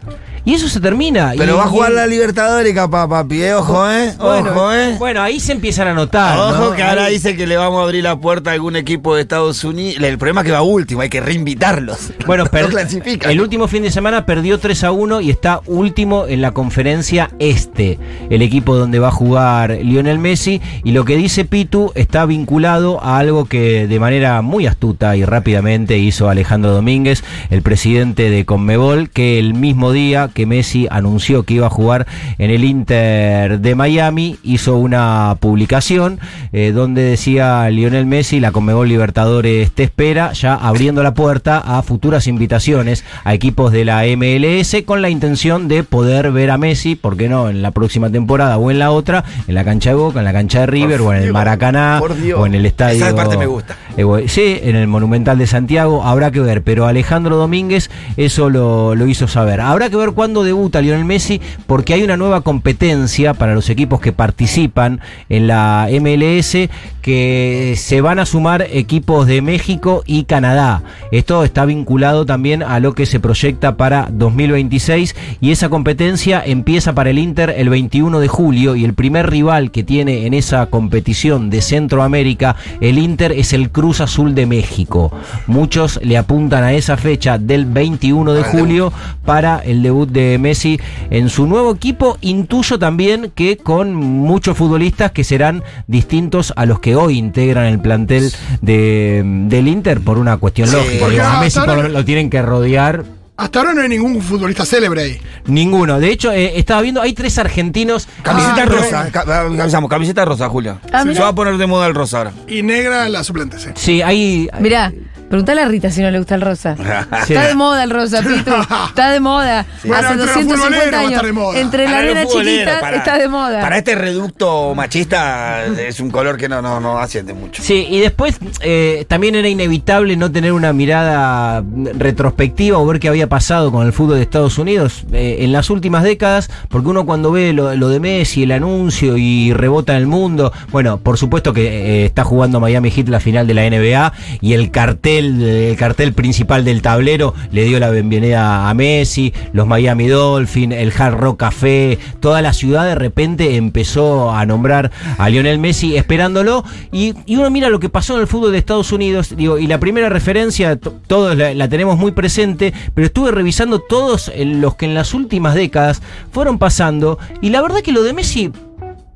Y 0.45 0.55
eso 0.55 0.69
se 0.69 0.81
termina. 0.81 1.33
Pero 1.37 1.55
Y- 1.55 1.57
va 1.57 1.65
a 1.65 1.69
jugar 1.69 1.93
y- 1.93 1.95
la 1.95 2.07
Libertadores, 2.07 2.75
capaz, 2.75 3.07
papi. 3.09 3.43
eh, 3.43 3.55
Ojo, 3.55 3.89
¿eh? 3.91 4.13
bueno, 4.19 4.51
Ojo, 4.51 4.73
¿eh? 4.73 4.97
bueno, 4.99 5.23
ahí 5.23 5.39
se 5.39 5.53
empiezan 5.53 5.87
a 5.89 5.95
notar. 5.95 6.37
Ojo 6.39 6.71
¿no? 6.71 6.77
que 6.77 6.83
ahora 6.83 7.05
Ahí- 7.05 7.15
dice 7.15 7.37
que 7.37 7.47
le 7.47 7.57
vamos 7.57 7.81
a 7.81 7.85
abrir 7.85 8.03
la 8.03 8.19
puerta 8.19 8.51
a 8.51 8.55
algún 8.55 8.75
equipo 8.75 9.15
de 9.15 9.23
Estados 9.23 9.63
Unidos. 9.63 10.03
El 10.03 10.19
problema 10.19 10.41
es 10.41 10.47
que 10.47 10.53
va 10.53 10.63
último, 10.63 11.01
hay 11.01 11.09
que 11.11 11.21
reinvitarlos. 11.21 12.13
Bueno, 12.27 12.45
no 12.45 12.51
per- 12.51 12.69
clasifican. 12.69 13.31
el 13.31 13.41
último 13.41 13.69
fin 13.69 13.83
de 13.85 13.91
semana 13.93 14.27
perdió 14.27 14.59
3 14.59 14.83
a 14.85 14.91
1 14.93 15.21
y 15.21 15.31
está 15.31 15.61
último 15.67 16.27
en 16.27 16.41
la 16.43 16.51
conferencia 16.53 17.31
este, 17.39 17.99
el 18.31 18.43
equipo 18.43 18.75
donde 18.75 18.99
va 18.99 19.09
a 19.09 19.13
jugar 19.13 19.79
Lionel 19.83 20.19
Messi. 20.19 20.61
Y 20.83 20.91
lo 20.93 21.05
que 21.05 21.17
dice 21.17 21.45
Pitu 21.45 21.93
está 21.95 22.27
vinculado 22.27 23.03
a 23.03 23.19
algo 23.19 23.45
que 23.45 23.87
de 23.87 24.01
manera 24.01 24.41
muy 24.43 24.67
astuta 24.67 25.15
y 25.17 25.25
rápidamente 25.25 25.99
hizo 25.99 26.29
Alejandro 26.29 26.73
Domínguez, 26.73 27.23
el 27.51 27.63
presidente 27.63 28.29
de 28.31 28.45
Conmebol, 28.45 29.11
que 29.11 29.39
el 29.39 29.55
mismo 29.55 29.93
día 29.93 30.31
que 30.33 30.47
Messi 30.47 30.87
anunció 30.91 31.43
que 31.45 31.55
iba 31.55 31.67
a 31.67 31.71
jugar 31.71 32.07
en 32.39 32.51
el 32.51 32.65
Inter 32.65 33.61
de 33.61 33.75
Miami, 33.75 34.39
hizo 34.43 34.77
una 34.77 35.37
publicación 35.41 36.21
eh, 36.53 36.73
donde 36.73 37.03
decía 37.03 37.69
Lionel 37.71 38.07
Messi, 38.07 38.41
la 38.41 38.53
Conmebol 38.53 38.89
Libertadores 38.89 39.73
te 39.73 39.85
espera, 39.85 40.33
ya 40.33 40.55
abriendo 40.55 41.03
la 41.03 41.15
puerta 41.15 41.59
a 41.59 41.83
futuras 41.83 42.27
invitaciones 42.27 43.05
a 43.25 43.35
equipos 43.35 43.73
de 43.73 43.85
la 43.85 44.05
MLS 44.17 44.77
con 44.85 45.03
la 45.03 45.11
intención 45.11 45.69
de 45.69 45.85
poder 45.85 46.33
ver 46.33 46.51
a 46.51 46.59
Messi, 46.59 46.95
¿por 46.95 47.17
qué 47.17 47.29
no?, 47.29 47.49
en 47.49 47.63
la 47.63 47.71
próxima 47.71 48.11
temporada 48.11 48.59
o 48.59 48.71
en 48.71 48.79
la 48.79 48.91
otra, 48.91 49.25
en 49.47 49.55
la 49.55 49.65
cancha 49.65 49.91
de 49.91 49.97
Boca, 49.97 50.19
en 50.19 50.25
la 50.25 50.33
cancha 50.33 50.61
de 50.61 50.67
River 50.67 51.01
o 51.01 51.13
en 51.13 51.23
el 51.23 51.33
Maracaná 51.33 52.01
o 52.37 52.47
en 52.47 52.55
el 52.55 52.67
estadio. 52.67 53.05
Esa 53.05 53.15
parte 53.15 53.37
me 53.37 53.47
gusta. 53.47 53.77
Eh, 53.97 54.05
sí, 54.29 54.59
en 54.63 54.77
el 54.77 54.87
Monumental 54.89 55.39
de 55.39 55.47
Santiago 55.47 56.03
habrá 56.03 56.31
que 56.31 56.41
ver, 56.41 56.63
pero 56.63 56.87
Alejandro 56.87 57.37
Domínguez 57.37 57.91
eso 58.17 58.51
lo, 58.51 58.95
lo 58.95 59.07
hizo 59.07 59.29
saber. 59.29 59.61
Habrá 59.61 59.91
que 59.91 59.97
ver 59.97 60.13
cuándo 60.23 60.45
debuta 60.45 60.81
Lionel 60.81 61.05
Messi, 61.05 61.41
porque 61.67 61.95
hay 61.95 62.05
una 62.05 62.17
nueva 62.17 62.43
competencia 62.43 63.35
para 63.35 63.57
los 63.57 63.69
equipos 63.71 64.01
que 64.01 64.13
participan 64.13 65.01
en 65.29 65.49
la 65.49 65.89
MLS, 65.91 66.69
que 67.01 67.75
se 67.77 68.01
van 68.01 68.21
a 68.21 68.25
sumar 68.25 68.65
equipos 68.71 69.27
de 69.27 69.43
México 69.43 70.05
y 70.07 70.23
Canadá. 70.23 70.85
Esto 71.11 71.43
está 71.43 71.65
vinculado 71.65 72.25
también 72.25 72.63
a 72.63 72.79
lo 72.79 72.95
que 72.95 73.05
se 73.05 73.19
proyecta 73.19 73.77
para 73.77 74.11
2026 74.13 75.17
y 75.41 75.51
esa 75.51 75.69
competencia 75.69 76.41
empieza 76.47 76.95
para 76.95 77.11
el 77.11 77.19
Inter 77.19 77.53
el 77.57 77.69
21 77.69 78.21
de 78.21 78.29
julio 78.29 78.77
y 78.77 78.85
el 78.85 78.95
primer 78.95 79.29
rival 79.29 79.73
que 79.73 79.83
tiene 79.83 80.27
en 80.27 80.35
esa 80.35 80.67
competición 80.67 81.51
de 81.51 81.63
Centroamérica, 81.63 82.55
el 82.81 83.01
Inter 83.01 83.33
es 83.33 83.53
el 83.53 83.71
Cruz 83.71 84.01
Azul 84.01 84.37
de 84.37 84.47
México. 84.47 85.13
Muchos 85.49 85.99
le 86.05 86.17
apuntan 86.17 86.63
a 86.63 86.75
esa 86.75 86.97
fecha 86.97 87.39
del 87.39 87.67
21 87.67 88.33
de 88.35 88.45
julio 88.45 88.93
para 89.25 89.59
el 89.59 89.83
debut 89.83 90.12
de 90.13 90.39
Messi 90.39 90.79
en 91.11 91.29
su 91.29 91.47
nuevo 91.47 91.73
equipo. 91.73 92.19
Intuyo 92.21 92.79
también 92.79 93.33
que 93.35 93.57
con 93.57 93.95
muchos 93.95 94.57
futbolistas 94.57 95.13
que 95.13 95.25
serán 95.25 95.63
distintos 95.87 96.53
a 96.57 96.67
los 96.67 96.81
que 96.81 96.97
hoy 96.97 97.19
integran 97.19 97.67
el 97.67 97.81
plantel 97.81 98.31
de, 98.61 99.23
del 99.49 99.69
Inter 99.69 100.01
por 100.01 100.19
una 100.19 100.37
cuestión 100.37 100.69
Sí, 100.69 100.77
lógica. 100.77 100.97
porque 101.01 101.21
a 101.21 101.41
Messi 101.41 101.61
por- 101.61 101.91
lo 101.91 102.05
tienen 102.05 102.31
que 102.31 102.43
rodear 102.43 103.05
Hasta 103.37 103.61
ahora 103.61 103.73
no 103.75 103.81
hay 103.81 103.89
ningún 103.89 104.21
futbolista 104.21 104.65
célebre 104.65 105.03
ahí. 105.03 105.19
Ninguno. 105.47 105.99
De 105.99 106.11
hecho, 106.11 106.31
eh, 106.31 106.59
estaba 106.59 106.81
viendo, 106.83 107.01
hay 107.01 107.13
tres 107.15 107.39
argentinos. 107.39 108.07
Camiseta 108.23 108.63
Ah, 108.63 109.45
rosa, 109.47 109.89
camiseta 109.89 110.25
rosa, 110.25 110.49
Julio. 110.49 110.79
Ah, 110.93 111.03
Se 111.03 111.19
va 111.21 111.29
a 111.29 111.35
poner 111.35 111.57
de 111.57 111.67
moda 111.67 111.87
el 111.87 111.95
rosa 111.95 112.19
ahora. 112.19 112.33
Y 112.47 112.63
negra 112.63 113.09
la 113.09 113.25
suplente, 113.25 113.59
sí. 113.59 113.71
Sí, 113.75 114.03
hay. 114.03 114.49
Mirá, 114.61 114.93
preguntale 115.33 115.63
a 115.63 115.65
Rita 115.65 115.91
si 115.91 116.03
no 116.03 116.11
le 116.11 116.19
gusta 116.19 116.35
el 116.35 116.43
rosa. 116.43 116.77
Sí. 117.27 117.33
Está 117.35 117.47
de 117.49 117.55
moda 117.55 117.83
el 117.85 117.91
rosa, 117.91 118.21
Pitu. 118.21 118.51
Está 118.89 119.11
de 119.11 119.21
moda. 119.21 119.65
Bueno, 119.85 119.97
Hace 120.09 120.13
entre 120.13 120.27
los 120.27 120.35
250 120.47 120.67
futboleros 120.67 120.93
va 120.93 120.97
a 120.97 121.01
años. 121.01 121.11
estar 121.13 121.27
de 121.27 121.33
moda. 121.33 121.59
Entre 121.61 121.85
la 121.85 121.91
futboleros, 122.23 122.33
chiquita 122.33 122.81
para- 122.81 122.97
está 122.99 123.19
de 123.19 123.29
moda. 123.29 123.61
Para 123.61 123.79
este 123.79 123.95
reducto 123.95 124.75
machista 124.75 125.65
es 125.67 125.99
un 126.01 126.11
color 126.11 126.37
que 126.37 126.49
no, 126.49 126.61
no, 126.63 126.79
no 126.81 126.99
asciende 126.99 127.33
mucho. 127.35 127.63
Sí, 127.63 127.87
y 127.91 128.01
después 128.01 128.39
eh, 128.61 129.05
también 129.09 129.35
era 129.35 129.49
inevitable 129.49 130.17
no 130.17 130.31
tener 130.31 130.53
una 130.53 130.73
mirada 130.73 131.63
retrospectiva 131.95 132.79
o 132.79 132.87
ver 132.87 133.01
qué 133.01 133.09
había 133.09 133.29
pasado 133.29 133.73
con 133.73 133.87
el 133.87 133.93
fútbol 133.93 134.17
de 134.17 134.23
Estados 134.23 134.59
Unidos 134.59 135.05
eh, 135.13 135.39
en 135.41 135.53
las 135.53 135.71
últimas 135.71 136.03
décadas, 136.03 136.51
porque 136.69 136.89
uno 136.89 137.07
cuando 137.07 137.33
ve 137.33 137.53
lo, 137.53 137.75
lo 137.75 137.89
de 137.89 138.01
Messi, 138.01 138.43
el 138.43 138.53
anuncio 138.53 139.17
y 139.17 139.53
rebota 139.53 139.93
en 139.95 139.99
el 139.99 140.07
mundo, 140.07 140.53
bueno, 140.71 140.99
por 140.99 141.17
supuesto 141.19 141.53
que 141.53 142.03
eh, 142.03 142.05
está 142.07 142.25
jugando 142.25 142.61
Miami 142.61 142.91
Heat 142.91 143.09
la 143.09 143.21
final 143.21 143.47
de 143.47 143.55
la 143.55 143.63
NBA 143.69 144.13
y 144.41 144.53
el 144.55 144.71
cartel, 144.71 145.22
el 145.27 145.77
cartel 145.77 146.13
principal 146.13 146.65
del 146.65 146.83
tablero 146.83 147.35
le 147.51 147.65
dio 147.65 147.79
la 147.79 147.91
bienvenida 147.91 148.69
a 148.69 148.75
Messi, 148.75 149.33
los 149.53 149.67
Miami 149.67 150.09
Dolphins, 150.09 150.75
el 150.75 150.93
Hard 150.97 151.15
Rock 151.19 151.41
Café, 151.41 151.99
toda 152.21 152.43
la 152.43 152.53
ciudad 152.53 152.85
de 152.85 152.95
repente 152.95 153.57
empezó 153.57 154.31
a 154.33 154.45
nombrar 154.47 154.91
a 155.19 155.29
Lionel 155.29 155.59
Messi 155.59 155.97
esperándolo. 155.97 156.65
Y, 156.91 157.15
uno 157.35 157.51
mira 157.51 157.69
lo 157.71 157.81
que 157.81 157.89
pasó 157.89 158.15
en 158.15 158.21
el 158.21 158.27
fútbol 158.27 158.53
de 158.53 158.59
Estados 158.59 158.93
Unidos, 158.93 159.35
y 159.37 159.67
la 159.67 159.79
primera 159.81 160.09
referencia, 160.09 160.77
to- 160.77 160.95
todos 161.07 161.37
la, 161.37 161.55
la 161.55 161.69
tenemos 161.69 161.99
muy 161.99 162.13
presente, 162.13 162.73
pero 162.95 163.07
estuve 163.07 163.31
revisando 163.31 163.81
todos 163.81 164.31
los 164.37 164.75
que 164.77 164.87
en 164.87 164.95
las 164.95 165.15
últimas 165.15 165.55
décadas 165.55 166.03
fueron 166.31 166.59
pasando 166.59 167.19
y 167.41 167.51
la 167.51 167.63
verdad 167.63 167.81
que 167.81 167.93
lo 167.93 168.03
de 168.03 168.13
Messi 168.13 168.51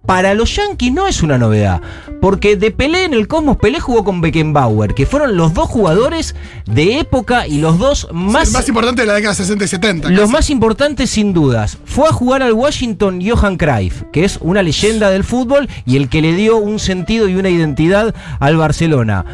para 0.06 0.34
los 0.34 0.54
Yankees 0.54 0.92
no 0.92 1.06
es 1.06 1.22
una 1.22 1.36
novedad, 1.36 1.82
porque 2.20 2.56
de 2.56 2.70
Pelé 2.70 3.04
en 3.04 3.14
el 3.14 3.28
Cosmos, 3.28 3.56
Pelé 3.56 3.80
jugó 3.80 4.04
con 4.04 4.20
Beckenbauer, 4.20 4.94
que 4.94 5.04
fueron 5.04 5.36
los 5.36 5.52
dos 5.52 5.68
jugadores 5.68 6.34
de 6.64 7.00
época 7.00 7.46
y 7.46 7.58
los 7.58 7.78
dos 7.78 8.08
más, 8.12 8.48
el 8.48 8.54
más 8.54 8.68
importante 8.68 9.02
de 9.02 9.08
la 9.08 9.14
década 9.14 9.34
de 9.34 9.36
60 9.36 9.64
y 9.64 9.68
70. 9.68 10.08
los 10.10 10.20
casi. 10.20 10.32
más 10.32 10.50
importantes 10.50 11.10
sin 11.10 11.32
dudas. 11.32 11.78
Fue 11.84 12.08
a 12.08 12.12
jugar 12.12 12.42
al 12.42 12.52
Washington 12.52 13.20
Johan 13.22 13.56
Cruyff, 13.56 14.04
que 14.12 14.24
es 14.24 14.38
una 14.40 14.62
leyenda 14.62 15.10
del 15.10 15.24
fútbol 15.24 15.68
y 15.84 15.96
el 15.96 16.08
que 16.08 16.22
le 16.22 16.34
dio 16.34 16.56
un 16.56 16.78
sentido 16.78 17.28
y 17.28 17.34
una 17.34 17.48
identidad 17.48 18.14
al 18.38 18.56
Barcelona. 18.56 19.24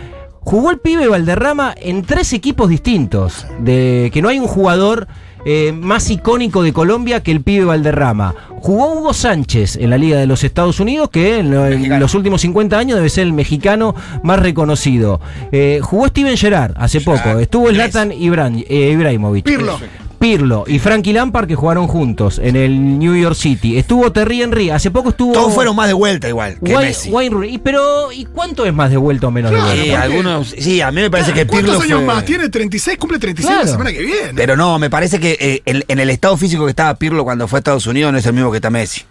Jugó 0.41 0.71
el 0.71 0.79
pibe 0.79 1.07
Valderrama 1.07 1.73
en 1.77 2.03
tres 2.03 2.33
equipos 2.33 2.69
distintos, 2.69 3.47
de 3.61 4.11
que 4.13 4.23
no 4.23 4.29
hay 4.29 4.41
un 4.41 4.49
jugador 4.49 5.07
eh, 5.45 5.73
más 5.73 6.11
icónico 6.11 6.63
de 6.63 6.73
Colombia 6.73 7.23
que 7.23 7.31
el 7.33 7.41
pibe 7.43 7.65
Valderrama. 7.65 8.35
Jugó 8.61 8.93
Hugo 8.93 9.13
Sánchez 9.13 9.77
en 9.77 9.91
la 9.91 9.99
Liga 9.99 10.19
de 10.19 10.27
los 10.27 10.45
Estados 10.45 10.79
Unidos, 10.79 11.11
que 11.11 11.39
en, 11.41 11.51
lo- 11.51 11.67
en 11.67 11.73
Mexicano. 11.79 12.01
los 12.01 12.15
últimos 12.15 12.41
50 12.43 12.79
años 12.79 12.97
debe 12.97 13.09
ser 13.09 13.25
el 13.25 13.33
mexicano 13.33 13.95
más 14.23 14.39
reconocido. 14.39 15.21
Eh, 15.51 15.81
jugó 15.83 16.07
Steven 16.07 16.37
Gerrard 16.37 16.75
hace 16.77 17.01
poco, 17.01 17.39
estuvo 17.41 17.69
Zlatan 17.71 18.13
eh, 18.13 18.91
Ibrahimovic. 18.93 19.45
Pirlo. 19.45 19.79
Pirlo 20.23 20.63
y 20.69 20.79
Frankie 20.79 21.13
Lampard 21.13 21.49
que 21.49 21.57
jugaron 21.57 21.89
juntos 21.89 22.39
en 22.41 22.55
el 22.55 22.97
New 23.01 23.17
York 23.17 23.35
City. 23.35 23.77
Estuvo 23.77 24.13
Terry 24.13 24.41
Henry, 24.41 24.71
hace 24.71 24.93
poco 24.93 25.09
estuvo. 25.09 25.33
Todos 25.33 25.53
fueron 25.53 25.75
más 25.75 25.89
de 25.89 25.95
vuelta 25.95 26.29
igual 26.29 26.59
que 26.65 26.73
Wayne- 26.77 26.87
Messi. 26.91 27.11
Wayne 27.11 27.35
Rooney. 27.35 27.55
Y, 27.55 27.59
pero, 27.59 28.13
¿y 28.13 28.27
cuánto 28.27 28.65
es 28.65 28.73
más 28.73 28.91
de 28.91 28.99
vuelta 28.99 29.27
o 29.27 29.31
menos 29.33 29.51
de 29.51 29.57
vuelta? 29.61 29.83
Sí, 29.83 29.91
algunos, 29.91 30.49
sí, 30.57 30.81
a 30.81 30.93
mí 30.93 31.01
me 31.01 31.11
parece 31.11 31.33
que 31.33 31.45
¿Cuántos 31.45 31.71
Pirlo 31.71 31.83
años 31.83 31.99
fue- 32.07 32.15
más? 32.15 32.25
Tiene 32.25 32.49
36, 32.49 32.99
cumple 32.99 33.19
36 33.19 33.49
Claro. 33.53 33.65
la 33.67 33.73
semana 33.73 33.93
que 33.93 34.01
viene. 34.01 34.33
Pero 34.37 34.57
no, 34.57 34.79
me 34.79 34.89
parece 34.89 35.19
que 35.19 35.37
eh, 35.41 35.63
en, 35.67 35.85
en 35.89 35.99
el 35.99 36.09
estado 36.09 36.37
físico 36.37 36.67
que 36.67 36.71
estaba 36.71 36.95
Pirlo 36.95 37.25
cuando 37.25 37.49
fue 37.49 37.57
a 37.57 37.61
Estados 37.61 37.89
Unidos 37.89 38.13
no 38.13 38.19
es 38.19 38.25
el 38.27 38.33
mismo 38.33 38.53
que 38.53 38.59
está 38.59 38.71
Messi. 38.71 39.03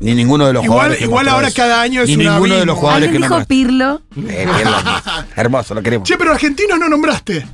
Ni 0.00 0.14
ninguno 0.14 0.46
de 0.46 0.54
los 0.54 0.64
Igual- 0.64 0.78
jugadores. 0.78 1.02
igual 1.02 1.28
ahora 1.28 1.48
eso. 1.48 1.56
cada 1.58 1.82
año 1.82 2.00
es 2.00 2.08
Ni 2.08 2.14
un 2.14 2.32
ninguno 2.32 2.54
de 2.54 2.64
los 2.64 2.78
jugadores 2.78 3.08
¿Alguien 3.08 3.22
que 3.22 3.28
dijo 3.28 3.38
no 3.40 3.44
Pirlo? 3.46 4.02
Eh, 4.26 4.46
Pirlo. 4.56 4.72
Hermoso, 5.36 5.74
lo 5.74 5.82
queremos. 5.82 6.08
Che, 6.08 6.16
pero 6.16 6.32
argentinos 6.32 6.78
no 6.78 6.88
nombraste. 6.88 7.46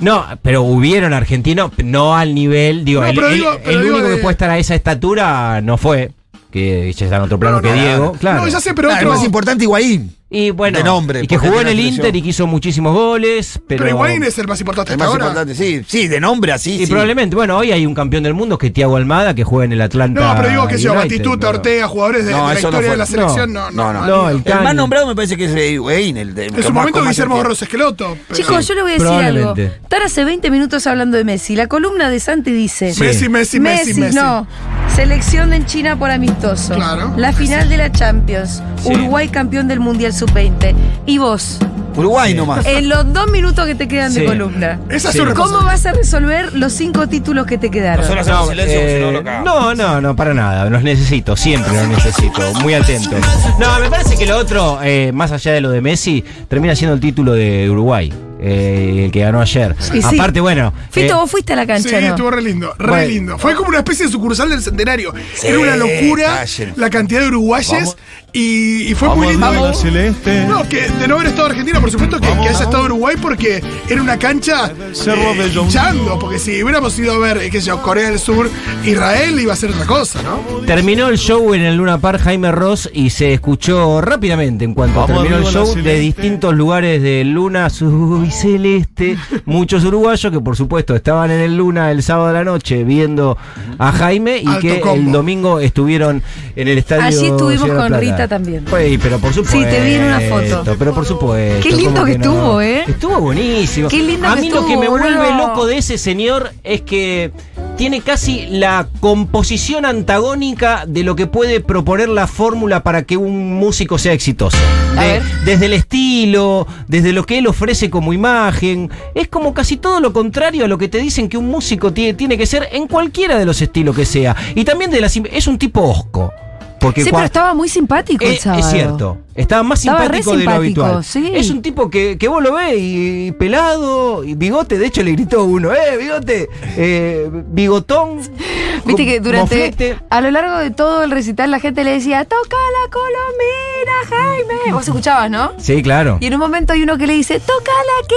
No, 0.00 0.24
pero 0.42 0.62
hubieron 0.62 1.12
argentinos, 1.12 1.72
no 1.84 2.16
al 2.16 2.34
nivel, 2.34 2.84
digo, 2.84 3.02
No, 3.02 3.06
el, 3.08 3.14
digo- 3.14 3.58
digo 3.82 3.96
único 3.96 4.08
de- 4.08 4.16
que 4.16 4.22
puede 4.22 4.32
estar 4.32 4.50
a 4.50 4.58
esa 4.58 4.74
estatura 4.74 5.60
no 5.60 5.76
fue, 5.76 6.10
que 6.50 6.92
ya 6.92 7.04
está 7.06 7.16
en 7.16 7.22
otro 7.22 7.38
plano 7.38 7.56
No, 7.56 7.62
que 7.62 7.68
no, 7.68 7.74
Diego, 7.74 8.12
claro. 8.18 8.40
No, 8.42 8.48
ya 8.48 8.60
sé, 8.60 8.74
pero 8.74 8.88
otro. 8.92 9.10
más 9.10 9.24
importante 9.24 9.64
Higuaín. 9.64 10.14
Y 10.32 10.50
bueno, 10.50 10.78
de 10.78 10.84
nombre, 10.84 11.22
y 11.24 11.26
que 11.26 11.36
jugó 11.36 11.60
en 11.60 11.66
el 11.68 11.80
Inter 11.80 12.14
y 12.14 12.22
que 12.22 12.28
hizo 12.28 12.46
muchísimos 12.46 12.94
goles, 12.94 13.58
pero, 13.66 13.82
Pero 13.84 13.96
Higuaín 13.96 14.22
es 14.22 14.38
el 14.38 14.46
más 14.46 14.60
importante 14.60 14.92
El 14.92 14.98
más 14.98 15.08
ahora. 15.08 15.24
importante, 15.26 15.54
sí. 15.56 15.82
Sí, 15.86 16.06
de 16.06 16.20
nombre 16.20 16.52
así. 16.52 16.74
y 16.74 16.78
sí. 16.78 16.86
probablemente, 16.86 17.34
bueno, 17.34 17.56
hoy 17.58 17.72
hay 17.72 17.84
un 17.84 17.94
campeón 17.94 18.22
del 18.22 18.34
mundo 18.34 18.56
que 18.56 18.68
es 18.68 18.72
Thiago 18.72 18.96
Almada 18.96 19.34
que 19.34 19.42
juega 19.42 19.64
en 19.64 19.72
el 19.72 19.80
Atlanta. 19.82 20.20
No, 20.20 20.36
pero 20.36 20.48
digo 20.48 20.68
que 20.68 20.78
yo, 20.78 20.92
United, 20.92 21.08
Batistuta, 21.08 21.46
pero- 21.48 21.58
Ortega, 21.58 21.88
jugadores 21.88 22.26
de, 22.26 22.30
No, 22.32 22.38
de 22.38 22.42
la 22.42 22.48
no 22.52 22.58
historia 22.60 22.78
fue. 22.80 22.90
de 22.90 22.96
la 22.96 23.06
selección, 23.06 23.52
no, 23.52 23.70
no. 23.72 23.92
No, 23.92 24.00
no. 24.00 24.06
No, 24.06 24.28
el 24.30 24.42
más 24.62 24.74
nombrado 24.74 25.06
me 25.08 25.16
parece 25.16 25.36
que 25.36 25.46
es 25.46 25.72
Higuaín. 25.72 26.16
El 26.16 26.34
de, 26.34 26.46
En 26.46 26.62
su 26.62 26.72
momento 26.72 27.02
Guillermo 27.04 27.42
Rosas 27.42 27.62
Esqueloto. 27.62 28.16
pero- 28.28 28.38
Chicos, 28.40 28.68
yo 28.68 28.74
le 28.74 28.82
voy 28.82 28.90
a 28.92 28.94
decir 28.94 29.08
algo. 29.08 29.54
Están 29.56 30.02
hace 30.04 30.24
20 30.24 30.48
minutos 30.50 30.86
hablando 30.86 31.16
de 31.16 31.24
Messi. 31.24 31.56
La 31.56 31.66
columna 31.66 32.08
de 32.08 32.20
Santi 32.20 32.52
dice... 32.52 32.94
Sí. 32.94 33.00
Messi, 33.00 33.28
Messi, 33.28 33.58
Messi, 33.58 33.94
Messi. 34.00 34.14
no. 34.16 34.46
Selección 34.94 35.52
en 35.52 35.66
China 35.66 35.98
por 35.98 36.10
amistoso. 36.10 36.74
Claro. 36.74 37.14
La 37.16 37.32
final 37.32 37.68
de 37.68 37.76
la 37.76 37.90
Champions. 37.92 38.62
Uruguay 38.84 39.28
campeón 39.28 39.68
del 39.68 39.80
Mundial 39.80 40.12
Sub-20. 40.20 40.74
Y 41.06 41.18
vos, 41.18 41.58
Uruguay 41.96 42.34
nomás. 42.34 42.64
en 42.66 42.88
los 42.88 43.12
dos 43.12 43.30
minutos 43.30 43.66
que 43.66 43.74
te 43.74 43.88
quedan 43.88 44.12
Sí. 44.12 44.20
de 44.20 44.26
columna. 44.26 44.78
Esa 44.90 45.08
es 45.08 45.14
Sí. 45.14 45.20
su 45.20 45.34
¿Cómo 45.34 45.62
vas 45.64 45.86
a 45.86 45.92
resolver 45.92 46.52
los 46.54 46.72
cinco 46.72 47.08
títulos 47.08 47.46
que 47.46 47.56
te 47.58 47.70
quedaron? 47.70 48.02
Nosotros 48.02 48.26
hacemos 48.28 48.46
No, 48.46 48.50
silencio 48.50 48.78
porque 48.80 48.94
si 48.96 49.00
no 49.02 49.10
eh, 49.18 49.24
cagamos. 49.24 49.44
no, 49.46 49.74
no, 49.74 50.00
no, 50.00 50.16
para 50.16 50.34
nada. 50.34 50.68
Los 50.70 50.82
necesito, 50.82 51.36
siempre 51.36 51.72
los 51.74 51.88
necesito. 51.88 52.40
Muy 52.62 52.74
atento. 52.74 53.10
No, 53.58 53.78
me 53.80 53.88
parece 53.90 54.16
que 54.16 54.26
lo 54.26 54.36
otro, 54.36 54.78
eh, 54.82 55.10
más 55.12 55.32
allá 55.32 55.52
de 55.52 55.60
lo 55.62 55.70
de 55.70 55.80
Messi, 55.80 56.22
termina 56.48 56.76
siendo 56.76 56.94
el 56.94 57.00
título 57.00 57.32
de 57.32 57.68
Uruguay, 57.70 58.12
eh, 58.40 59.02
el 59.06 59.10
que 59.10 59.20
ganó 59.20 59.40
ayer. 59.40 59.74
Y 59.94 60.02
sí. 60.02 60.14
Aparte, 60.18 60.40
bueno. 60.40 60.72
Fito, 60.90 61.14
eh, 61.14 61.16
vos 61.16 61.30
fuiste 61.30 61.52
a 61.54 61.56
la 61.56 61.62
Sí, 61.62 61.68
cancha, 61.68 62.00
¿no? 62.00 62.06
estuvo 62.08 62.30
re 62.30 62.42
lindo, 62.42 62.74
re 62.78 62.88
Bueno. 62.88 63.06
lindo. 63.08 63.38
Fue 63.38 63.54
como 63.54 63.68
una 63.68 63.78
especie 63.78 64.06
de 64.06 64.12
sucursal 64.12 64.48
del 64.50 64.62
centenario. 64.62 65.12
Sí, 65.34 65.46
Era 65.48 65.58
una 65.58 65.76
locura 65.76 66.44
la 66.76 66.90
cantidad 66.90 67.20
de 67.20 67.28
uruguayes 67.28 67.70
Vamos. 67.72 67.96
Y, 68.32 68.90
y 68.90 68.94
fue 68.94 69.14
muy 69.14 69.28
lindo. 69.28 69.74
celeste. 69.74 70.46
No, 70.46 70.68
que 70.68 70.88
de 70.88 71.08
no 71.08 71.16
haber 71.16 71.28
estado 71.28 71.46
Argentina, 71.46 71.80
por 71.80 71.90
supuesto 71.90 72.20
que, 72.20 72.26
que 72.26 72.48
haya 72.48 72.64
estado 72.64 72.84
Uruguay 72.84 73.16
porque 73.20 73.62
era 73.88 74.02
una 74.02 74.18
cancha 74.18 74.72
Cerro 74.92 75.32
eh, 75.32 75.48
de 75.48 75.60
hinchando, 75.60 76.18
porque 76.18 76.38
si 76.38 76.62
hubiéramos 76.62 76.98
ido 76.98 77.12
a 77.12 77.18
ver, 77.18 77.38
eh, 77.38 77.50
qué 77.50 77.60
sé 77.60 77.68
yo, 77.68 77.82
Corea 77.82 78.10
del 78.10 78.18
Sur, 78.18 78.50
Israel 78.84 79.38
iba 79.40 79.52
a 79.52 79.56
ser 79.56 79.70
otra 79.70 79.86
cosa, 79.86 80.22
¿no? 80.22 80.60
Terminó 80.66 81.08
el 81.08 81.18
show 81.18 81.54
en 81.54 81.62
el 81.62 81.76
Luna 81.76 81.98
Park 81.98 82.20
Jaime 82.22 82.52
Ross 82.52 82.90
y 82.92 83.10
se 83.10 83.32
escuchó 83.32 84.00
rápidamente 84.00 84.64
en 84.64 84.74
cuanto 84.74 85.00
Vamos 85.00 85.22
terminó 85.22 85.38
el 85.38 85.52
show 85.52 85.74
de 85.74 85.98
distintos 85.98 86.54
lugares 86.54 87.02
de 87.02 87.24
Luna 87.24 87.70
Sur 87.70 88.24
y 88.24 88.30
Celeste. 88.30 89.16
Muchos 89.44 89.84
uruguayos 89.84 90.32
que 90.32 90.40
por 90.40 90.56
supuesto 90.56 90.94
estaban 90.94 91.30
en 91.30 91.40
el 91.40 91.56
Luna 91.56 91.90
el 91.90 92.02
sábado 92.02 92.28
de 92.28 92.34
la 92.34 92.44
noche 92.44 92.84
viendo 92.84 93.36
a 93.78 93.92
Jaime 93.92 94.38
y 94.38 94.46
Alto 94.46 94.60
que 94.60 94.80
el 94.92 95.12
domingo 95.12 95.60
estuvieron 95.60 96.22
en 96.56 96.68
el 96.68 96.78
estadio. 96.78 97.04
Allí 97.04 97.26
estuvimos 97.26 97.68
de 97.68 97.74
con 97.74 97.88
Plata. 97.88 98.00
Rita 98.00 98.19
también. 98.28 98.64
Pues, 98.64 98.98
pero 99.02 99.18
por 99.18 99.32
supuesto. 99.32 99.58
Sí, 99.58 99.64
te 99.64 99.80
vi 99.84 99.94
en 99.94 100.04
una 100.04 100.20
foto. 100.20 100.76
Pero 100.78 100.94
por 100.94 101.06
supuesto. 101.06 101.60
Qué 101.68 101.74
lindo 101.74 101.92
¿cómo 102.00 102.04
que 102.06 102.18
no? 102.18 102.24
estuvo, 102.24 102.60
¿eh? 102.60 102.84
Estuvo 102.86 103.20
buenísimo. 103.20 103.88
Qué 103.88 103.98
lindo 104.02 104.28
A 104.28 104.34
que 104.36 104.40
mí 104.42 104.50
lo 104.50 104.66
que 104.66 104.76
me 104.76 104.88
vuelve 104.88 105.30
loco 105.36 105.66
de 105.66 105.78
ese 105.78 105.98
señor 105.98 106.52
es 106.64 106.82
que 106.82 107.32
tiene 107.76 108.00
casi 108.02 108.46
la 108.46 108.88
composición 109.00 109.86
antagónica 109.86 110.84
de 110.86 111.02
lo 111.02 111.16
que 111.16 111.26
puede 111.26 111.60
proponer 111.60 112.08
la 112.10 112.26
fórmula 112.26 112.82
para 112.82 113.04
que 113.04 113.16
un 113.16 113.54
músico 113.54 113.96
sea 113.98 114.12
exitoso. 114.12 114.58
De- 114.98 115.22
desde 115.44 115.66
el 115.66 115.72
estilo, 115.72 116.66
desde 116.88 117.12
lo 117.14 117.24
que 117.24 117.38
él 117.38 117.46
ofrece 117.46 117.88
como 117.88 118.12
imagen. 118.12 118.90
Es 119.14 119.28
como 119.28 119.54
casi 119.54 119.76
todo 119.78 120.00
lo 120.00 120.12
contrario 120.12 120.64
a 120.66 120.68
lo 120.68 120.76
que 120.76 120.88
te 120.88 120.98
dicen 120.98 121.28
que 121.28 121.38
un 121.38 121.48
músico 121.48 121.92
tie- 121.94 122.14
tiene 122.16 122.36
que 122.36 122.44
ser 122.44 122.68
en 122.72 122.86
cualquiera 122.86 123.38
de 123.38 123.46
los 123.46 123.62
estilos 123.62 123.96
que 123.96 124.04
sea. 124.04 124.36
Y 124.54 124.64
también 124.64 124.90
de 124.90 125.00
las 125.00 125.16
es 125.16 125.46
un 125.46 125.56
tipo 125.58 125.80
osco. 125.82 126.32
Porque 126.80 127.04
Sí, 127.04 127.10
pero 127.12 127.24
estaba 127.24 127.52
muy 127.54 127.68
simpático 127.68 128.24
el 128.24 128.32
eh, 128.32 128.38
sábado. 128.38 128.60
es 128.62 128.70
cierto. 128.70 129.18
Estaba 129.34 129.62
más 129.62 129.80
Estaba 129.80 130.08
re 130.08 130.22
simpático 130.22 130.30
de 130.32 130.36
lo 130.44 130.50
simpático, 130.50 130.82
habitual. 130.84 131.04
sí. 131.04 131.30
Es 131.34 131.50
un 131.50 131.62
tipo 131.62 131.88
que, 131.90 132.18
que 132.18 132.26
vos 132.28 132.42
lo 132.42 132.54
ves 132.54 132.74
y 132.78 133.32
pelado, 133.32 134.24
y 134.24 134.34
bigote. 134.34 134.78
De 134.78 134.86
hecho, 134.86 135.02
le 135.02 135.12
gritó 135.12 135.44
uno: 135.44 135.72
¡Eh, 135.72 135.96
bigote! 135.98 136.48
Eh, 136.76 137.28
bigotón. 137.30 138.18
Viste 138.86 139.04
que 139.06 139.20
durante. 139.20 139.56
moflete. 139.56 139.98
A 140.10 140.20
lo 140.20 140.30
largo 140.30 140.56
de 140.58 140.70
todo 140.70 141.02
el 141.04 141.10
recital 141.10 141.50
la 141.50 141.60
gente 141.60 141.84
le 141.84 141.92
decía: 141.92 142.24
¡Toca 142.24 142.56
la 142.56 142.90
colomina, 142.90 143.92
Jaime! 144.08 144.72
Vos 144.72 144.86
escuchabas, 144.88 145.30
¿no? 145.30 145.52
Sí, 145.58 145.82
claro. 145.82 146.18
Y 146.20 146.26
en 146.26 146.34
un 146.34 146.40
momento 146.40 146.72
hay 146.72 146.82
uno 146.82 146.98
que 146.98 147.06
le 147.06 147.12
dice: 147.14 147.40
¡Toca 147.40 147.72
la 147.72 148.08
que 148.08 148.16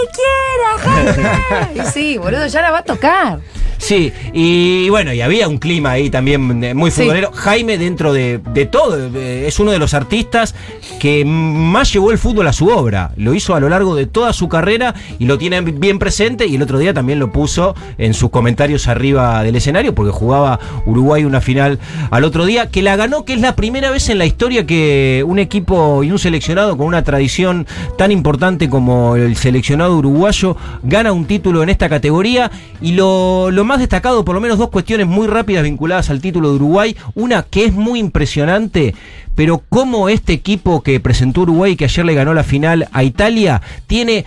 quiera, 0.83 1.23
Jaime! 1.67 1.81
y 1.83 1.91
sí, 1.91 2.17
boludo, 2.17 2.47
ya 2.47 2.61
la 2.61 2.71
va 2.71 2.79
a 2.79 2.83
tocar. 2.83 3.39
Sí, 3.83 4.13
y 4.31 4.87
bueno, 4.87 5.11
y 5.11 5.19
había 5.19 5.49
un 5.49 5.57
clima 5.57 5.91
ahí 5.91 6.09
también 6.09 6.63
eh, 6.63 6.73
muy 6.73 6.89
Sí. 6.89 7.01
futbolero. 7.01 7.31
Jaime, 7.33 7.77
dentro 7.77 8.13
de, 8.13 8.39
de 8.53 8.65
todo, 8.65 8.97
eh, 9.13 9.43
es 9.45 9.59
uno 9.59 9.71
de 9.71 9.77
los 9.77 9.93
artistas 9.93 10.55
que 11.01 11.25
más 11.25 11.91
llevó 11.91 12.11
el 12.11 12.17
fútbol 12.17 12.47
a 12.47 12.53
su 12.53 12.69
obra. 12.69 13.11
Lo 13.17 13.33
hizo 13.33 13.55
a 13.55 13.59
lo 13.59 13.67
largo 13.67 13.93
de 13.93 14.05
toda 14.05 14.31
su 14.31 14.47
carrera 14.47 14.95
y 15.19 15.25
lo 15.25 15.37
tiene 15.37 15.59
bien 15.59 15.99
presente. 15.99 16.47
Y 16.47 16.55
el 16.55 16.61
otro 16.61 16.79
día 16.79 16.93
también 16.93 17.19
lo 17.19 17.33
puso 17.33 17.75
en 17.97 18.13
sus 18.13 18.29
comentarios 18.29 18.87
arriba 18.87 19.43
del 19.43 19.57
escenario, 19.57 19.93
porque 19.93 20.11
jugaba 20.13 20.61
Uruguay 20.85 21.25
una 21.25 21.41
final 21.41 21.77
al 22.09 22.23
otro 22.23 22.45
día, 22.45 22.69
que 22.69 22.81
la 22.83 22.95
ganó, 22.95 23.25
que 23.25 23.33
es 23.33 23.41
la 23.41 23.53
primera 23.57 23.91
vez 23.91 24.07
en 24.07 24.17
la 24.17 24.25
historia 24.25 24.65
que 24.65 25.25
un 25.27 25.39
equipo 25.39 26.03
y 26.05 26.11
un 26.11 26.19
seleccionado 26.19 26.77
con 26.77 26.87
una 26.87 27.03
tradición 27.03 27.67
tan 27.97 28.11
importante 28.13 28.69
como 28.69 29.17
el 29.17 29.35
seleccionado 29.35 29.97
uruguayo 29.97 30.55
gana 30.83 31.11
un 31.11 31.25
título 31.25 31.63
en 31.63 31.69
esta 31.69 31.89
categoría. 31.89 32.49
Y 32.81 32.93
lo, 32.93 33.51
lo 33.51 33.65
más 33.65 33.72
destacado, 33.79 34.25
por 34.25 34.35
lo 34.35 34.41
menos 34.41 34.57
dos 34.57 34.69
cuestiones 34.69 35.07
muy 35.07 35.27
rápidas 35.27 35.63
vinculadas 35.63 36.09
al 36.09 36.21
título 36.21 36.49
de 36.49 36.55
Uruguay. 36.55 36.95
Una 37.15 37.43
que 37.43 37.65
es 37.65 37.73
muy 37.73 37.99
impresionante, 37.99 38.95
pero 39.35 39.61
cómo 39.69 40.09
este 40.09 40.33
equipo 40.33 40.81
que 40.81 40.99
presentó 40.99 41.41
Uruguay, 41.41 41.75
que 41.75 41.85
ayer 41.85 42.05
le 42.05 42.13
ganó 42.13 42.33
la 42.33 42.43
final 42.43 42.87
a 42.91 43.03
Italia, 43.03 43.61
tiene 43.87 44.25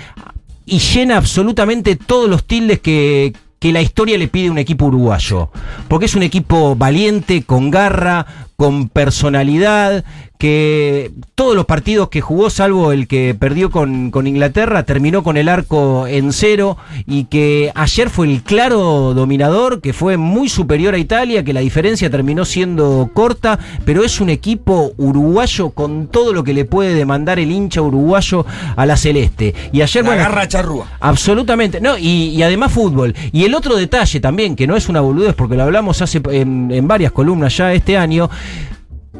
y 0.65 0.79
llena 0.79 1.17
absolutamente 1.17 1.95
todos 1.97 2.29
los 2.29 2.45
tildes 2.45 2.81
que, 2.81 3.33
que 3.59 3.73
la 3.73 3.81
historia 3.81 4.19
le 4.19 4.29
pide 4.29 4.51
un 4.51 4.59
equipo 4.59 4.87
uruguayo. 4.87 5.51
Porque 5.89 6.07
es 6.07 6.15
un 6.15 6.23
equipo 6.23 6.75
valiente, 6.75 7.45
con 7.45 7.71
garra, 7.71 8.27
con 8.57 8.89
personalidad, 8.89 10.05
que 10.39 11.13
todos 11.35 11.55
los 11.55 11.67
partidos 11.67 12.09
que 12.09 12.21
jugó, 12.21 12.51
salvo 12.51 12.93
el 12.93 13.09
que 13.09 13.35
perdió 13.39 13.71
con, 13.71 14.11
con 14.11 14.27
Inglaterra, 14.27 14.85
terminó 14.85 15.23
con 15.23 15.37
el 15.37 15.49
arco 15.49 16.07
en 16.07 16.33
cero 16.33 16.77
y 17.07 17.25
que 17.25 17.73
ayer 17.75 18.11
fue 18.11 18.27
el 18.27 18.43
claro 18.43 19.15
dominador, 19.15 19.81
que 19.81 19.93
fue 19.93 20.17
muy 20.17 20.49
superior 20.49 20.95
a 20.95 20.99
Italia, 20.99 21.45
que 21.45 21.53
la 21.53 21.61
diferencia 21.61 22.11
terminó 22.11 22.45
siendo 22.45 23.11
corta, 23.13 23.59
pero 23.85 24.05
es 24.05 24.21
un 24.21 24.31
equipo 24.31 24.93
uruguayo 24.97 25.71
con 25.71 26.09
todo 26.09 26.33
lo 26.33 26.45
que 26.45 26.55
le 26.55 26.65
puede 26.65 26.95
demandar 26.95 27.39
el 27.39 27.51
hincha 27.51 27.83
uruguayo 27.83 28.45
a 28.77 28.87
la 28.87 28.97
celeste. 28.97 29.55
Y 29.73 29.83
ayer, 29.83 30.05
La 30.05 30.11
bueno, 30.11 30.23
garra 30.25 30.49
charrúa. 30.49 30.87
Absolutamente, 31.01 31.81
no, 31.81 31.97
y, 31.99 32.29
y 32.31 32.43
además 32.43 32.73
fútbol. 32.73 33.15
Y 33.33 33.45
el 33.45 33.55
otro 33.55 33.77
detalle 33.77 34.21
también, 34.21 34.57
que 34.57 34.67
no 34.67 34.77
es 34.77 34.89
una 34.89 35.01
boludez 35.01 35.35
porque 35.35 35.57
lo 35.57 35.63
hablamos 35.63 36.03
hace 36.03 36.21
en, 36.31 36.71
en 36.71 36.89
varias 36.89 37.13
columnas 37.13 37.57
ya 37.57 37.73
este 37.73 37.97
año, 37.97 38.31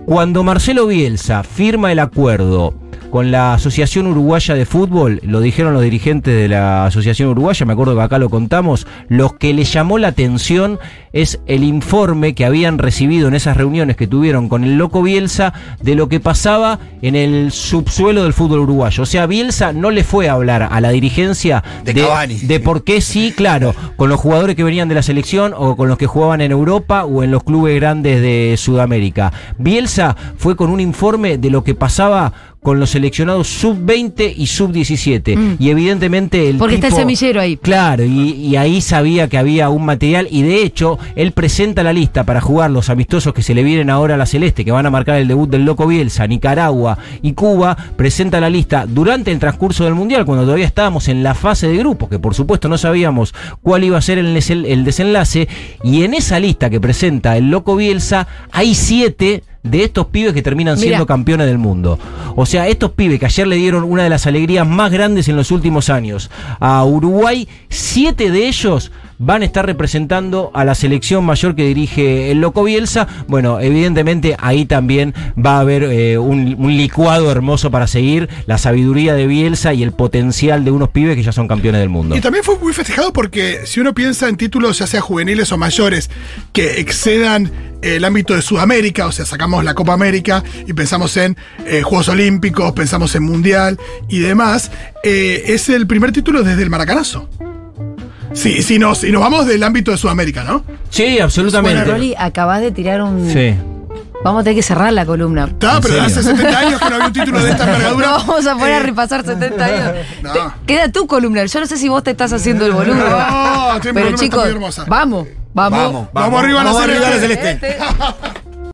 cuando 0.07 0.45
Marcelo 0.45 0.87
Bielsa 0.87 1.43
firma 1.43 1.91
el 1.91 1.99
acuerdo 1.99 2.86
con 3.17 3.31
la 3.31 3.55
Asociación 3.55 4.09
Uruguaya 4.09 4.55
de 4.55 4.67
Fútbol, 4.67 5.21
lo 5.23 5.41
dijeron 5.41 5.73
los 5.73 5.83
dirigentes 5.83 6.35
de 6.35 6.49
la 6.49 6.85
Asociación 6.85 7.31
Uruguaya, 7.31 7.65
me 7.65 7.73
acuerdo 7.73 7.97
que 7.97 8.03
acá 8.03 8.19
lo 8.19 8.29
contamos, 8.29 8.87
lo 9.09 9.39
que 9.39 9.55
le 9.55 9.65
llamó 9.65 9.97
la 9.97 10.09
atención 10.09 10.79
es 11.15 11.41
el 11.47 11.65
informe 11.65 12.35
que 12.35 12.45
habían 12.45 12.77
recibido 12.77 13.29
en 13.29 13.35
esas 13.35 13.57
reuniones 13.57 13.97
que 13.97 14.07
tuvieron 14.07 14.51
con 14.51 14.65
el 14.65 14.77
loco 14.77 15.03
Bielsa 15.03 15.55
de 15.81 15.95
lo 15.95 16.11
que 16.11 16.21
pasaba 16.21 16.79
en 17.01 17.17
el 17.17 17.53
subsuelo 17.53 18.23
del 18.23 18.35
fútbol 18.35 18.61
uruguayo. 18.61 19.05
O 19.05 19.07
sea, 19.07 19.25
Bielsa 19.25 19.73
no 19.73 19.91
le 19.91 20.05
fue 20.05 20.29
a 20.29 20.33
hablar 20.33 20.69
a 20.71 20.79
la 20.83 20.91
dirigencia 20.91 21.65
De 21.85 21.95
de 21.95 22.61
por 22.61 22.85
qué 22.85 23.01
sí, 23.01 23.33
claro, 23.35 23.75
con 23.97 24.11
los 24.11 24.21
jugadores 24.21 24.57
que 24.57 24.65
venían 24.65 24.91
de 24.91 24.95
la 24.95 25.03
selección 25.03 25.55
o 25.57 25.75
con 25.75 25.89
los 25.89 25.97
que 25.97 26.07
jugaban 26.07 26.43
en 26.43 26.53
Europa 26.53 27.07
o 27.07 27.23
en 27.23 27.31
los 27.31 27.45
clubes 27.45 27.77
grandes 27.77 28.21
de 28.21 28.57
Sudamérica. 28.59 29.33
Bielsa 29.57 30.15
fue 30.37 30.55
con 30.55 30.69
un 30.69 30.81
informe 30.81 31.39
de 31.39 31.49
lo 31.49 31.65
que 31.65 31.75
pasaba 31.75 32.35
con 32.67 32.81
los 32.81 32.91
seleccionados 32.91 33.47
sub-20 33.47 34.35
y 34.37 34.49
sub-17. 34.49 35.37
Mm. 35.37 35.57
Y 35.61 35.71
evidentemente 35.71 36.51
el 36.51 36.57
Porque 36.57 36.75
está 36.75 36.89
el 36.89 36.95
semillero 36.95 37.41
ahí. 37.41 37.57
Claro, 37.57 38.03
y, 38.03 38.33
y 38.33 38.57
ahí 38.57 38.81
sabía 38.81 39.29
que 39.29 39.39
había 39.39 39.69
un 39.69 39.85
material 39.85 40.27
y 40.33 40.43
de 40.43 40.65
hecho 40.65 40.99
él 41.15 41.31
presenta 41.31 41.85
la 41.85 41.93
lista 41.93 42.25
para 42.25 42.41
jugar 42.41 42.73
los 42.73 42.91
amistosos 42.91 43.33
que 43.33 43.43
se 43.43 43.55
le 43.55 43.63
vienen 43.63 43.89
ahora 43.89 44.15
a 44.15 44.17
la 44.17 44.27
Celeste, 44.27 44.65
que 44.65 44.73
van 44.73 44.85
a 44.85 44.91
marcar 44.91 45.19
el 45.19 45.29
debut 45.29 45.49
del 45.49 45.65
Loco 45.65 45.87
Bielsa, 45.87 46.27
Nicaragua 46.27 46.99
y 47.23 47.35
Cuba, 47.35 47.77
presenta 47.95 48.41
la 48.41 48.51
lista 48.51 48.85
durante 48.85 49.31
el 49.31 49.39
transcurso 49.39 49.85
del 49.85 49.95
Mundial, 49.95 50.27
cuando 50.27 50.43
todavía 50.43 50.67
estábamos 50.67 51.07
en 51.07 51.23
la 51.23 51.35
fase 51.37 51.69
de 51.69 51.77
grupos, 51.77 52.09
que 52.09 52.19
por 52.19 52.35
supuesto 52.35 52.69
no 52.69 52.79
sabíamos 52.79 53.33
cuál 53.63 53.85
iba 53.85 53.97
a 53.97 54.03
ser 54.03 54.19
el, 54.19 54.37
el 54.37 54.85
desenlace, 54.85 55.47
y 55.85 56.03
en 56.03 56.15
esa 56.15 56.41
lista 56.41 56.69
que 56.69 56.81
presenta 56.81 57.37
el 57.37 57.49
Loco 57.49 57.77
Bielsa 57.77 58.27
hay 58.51 58.75
siete 58.75 59.45
de 59.71 59.85
estos 59.85 60.07
pibes 60.07 60.33
que 60.33 60.43
terminan 60.43 60.79
siendo 60.79 61.07
campeones 61.07 61.47
del 61.47 61.59
mundo. 61.59 61.99
O 62.35 62.47
sea, 62.47 62.69
estos 62.69 62.93
pibes 62.93 63.19
que 63.19 63.27
ayer 63.27 63.47
le 63.47 63.57
dieron 63.57 63.85
una 63.85 64.03
de 64.03 64.11
las 64.11 64.27
alegrías 64.27 64.67
más 64.67 64.91
grandes 64.91 65.29
en 65.29 65.37
los 65.37 65.51
últimos 65.51 65.91
años 65.91 66.31
a 66.61 66.85
Uruguay, 66.85 67.49
siete 67.69 68.31
de 68.31 68.49
ellos 68.49 68.93
van 69.19 69.43
a 69.43 69.45
estar 69.45 69.67
representando 69.67 70.51
a 70.55 70.65
la 70.65 70.75
selección 70.75 71.25
mayor 71.25 71.55
que 71.55 71.65
dirige 71.65 72.31
el 72.31 72.41
Loco 72.41 72.65
Bielsa. 72.65 73.07
Bueno, 73.29 73.61
evidentemente 73.61 74.37
ahí 74.39 74.67
también 74.67 75.15
va 75.37 75.57
a 75.57 75.61
haber 75.61 75.85
eh, 75.85 76.19
un, 76.19 76.57
licuado 76.77 77.31
hermoso 77.31 77.71
para 77.71 77.87
seguir 77.87 78.29
la 78.47 78.59
sabiduría 78.59 79.15
de 79.15 79.27
Bielsa 79.27 79.73
y 79.73 79.83
el 79.83 79.93
potencial 79.93 80.65
de 80.65 80.71
unos 80.71 80.91
pibes 80.91 81.17
que 81.17 81.23
ya 81.23 81.33
son 81.33 81.49
campeones 81.49 81.81
del 81.81 81.89
mundo. 81.89 82.17
Y 82.17 82.21
también 82.21 82.45
fue 82.45 82.59
muy 82.59 82.73
festejado 82.73 83.13
porque 83.13 83.61
si 83.65 83.81
uno 83.81 83.95
piensa 83.95 84.29
en 84.29 84.37
títulos, 84.37 84.79
ya 84.79 84.87
sea 84.87 85.01
juveniles 85.01 85.53
o 85.53 85.57
mayores, 85.57 86.11
que 86.53 86.81
excedan 86.81 87.51
el 87.83 88.05
ámbito 88.05 88.35
de 88.35 88.43
Sudamérica, 88.43 89.07
o 89.07 89.13
sea, 89.13 89.25
sacamos 89.25 89.65
la 89.65 89.75
Copa 89.75 89.93
América 89.93 90.43
y 90.67 90.73
pensamos 90.73 91.17
en 91.17 91.37
eh, 91.67 91.83
Juegos 91.83 92.09
Olímpicos, 92.09 92.73
pensamos 92.73 93.15
en 93.15 93.23
Mundial 93.23 93.79
y 94.09 94.19
demás, 94.19 94.71
eh, 95.05 95.45
es 95.47 95.69
el 95.69 95.87
primer 95.87 96.13
título 96.13 96.43
desde 96.43 96.63
el 96.63 96.71
Maracanazo. 96.71 97.29
Sí, 98.37 98.63
sí, 98.63 98.79
nos, 98.79 99.03
y 99.03 99.11
nos 99.11 99.21
vamos 99.23 99.47
del 99.47 99.63
ámbito 99.63 99.91
de 99.91 99.97
Sudamérica, 99.97 100.45
¿no? 100.45 100.63
Sí, 100.91 101.19
absolutamente. 101.19 101.79
Bueno, 101.81 101.93
Rolly, 101.93 102.15
acabas 102.19 102.61
de 102.61 102.71
tirar 102.71 103.03
un. 103.03 103.31
Sí. 103.33 103.55
Vamos 104.25 104.41
a 104.41 104.45
tener 104.45 104.57
que 104.57 104.63
cerrar 104.63 104.93
la 104.93 105.07
columna. 105.07 105.45
Está, 105.45 105.77
¿En 105.77 105.81
pero 105.83 105.95
serio? 105.95 106.03
hace 106.09 106.23
70 106.23 106.59
años 106.59 106.81
que 106.81 106.89
no 106.91 106.95
había 106.97 107.07
un 107.07 107.13
título 107.13 107.43
de 107.43 107.51
esta 107.51 107.65
No 107.67 107.73
envergadura. 107.73 108.11
vamos 108.11 108.47
a 108.47 108.53
poner 108.55 108.75
a 108.75 108.79
Eh, 108.79 108.83
repasar 108.83 109.25
70 109.25 109.65
años. 109.65 109.93
No. 110.23 110.33
Te- 110.33 110.41
queda 110.67 110.89
tu 110.91 111.07
columna. 111.07 111.45
Yo 111.45 111.61
no 111.61 111.67
sé 111.67 111.77
si 111.77 111.89
vos 111.89 112.03
te 112.03 112.11
estás 112.13 112.33
haciendo 112.33 112.67
el 112.67 112.73
boludo. 112.73 112.95
No, 112.95 113.79
pero 113.83 114.09
está 114.09 114.19
chicos, 114.23 114.43
muy 114.45 114.51
hermosa. 114.53 114.85
vamos, 114.89 115.29
vamos. 115.55 115.79
Vamos, 115.81 116.09
Vamos 116.13 116.43
arriba 116.43 116.61
a 116.61 116.65
la 116.65 116.73
vamos 116.73 116.89
arriba 116.89 117.07
a 117.07 117.11
la 117.11 117.19
celeste. 117.19 117.59
celeste. 117.59 117.69
Este. 117.79 118.36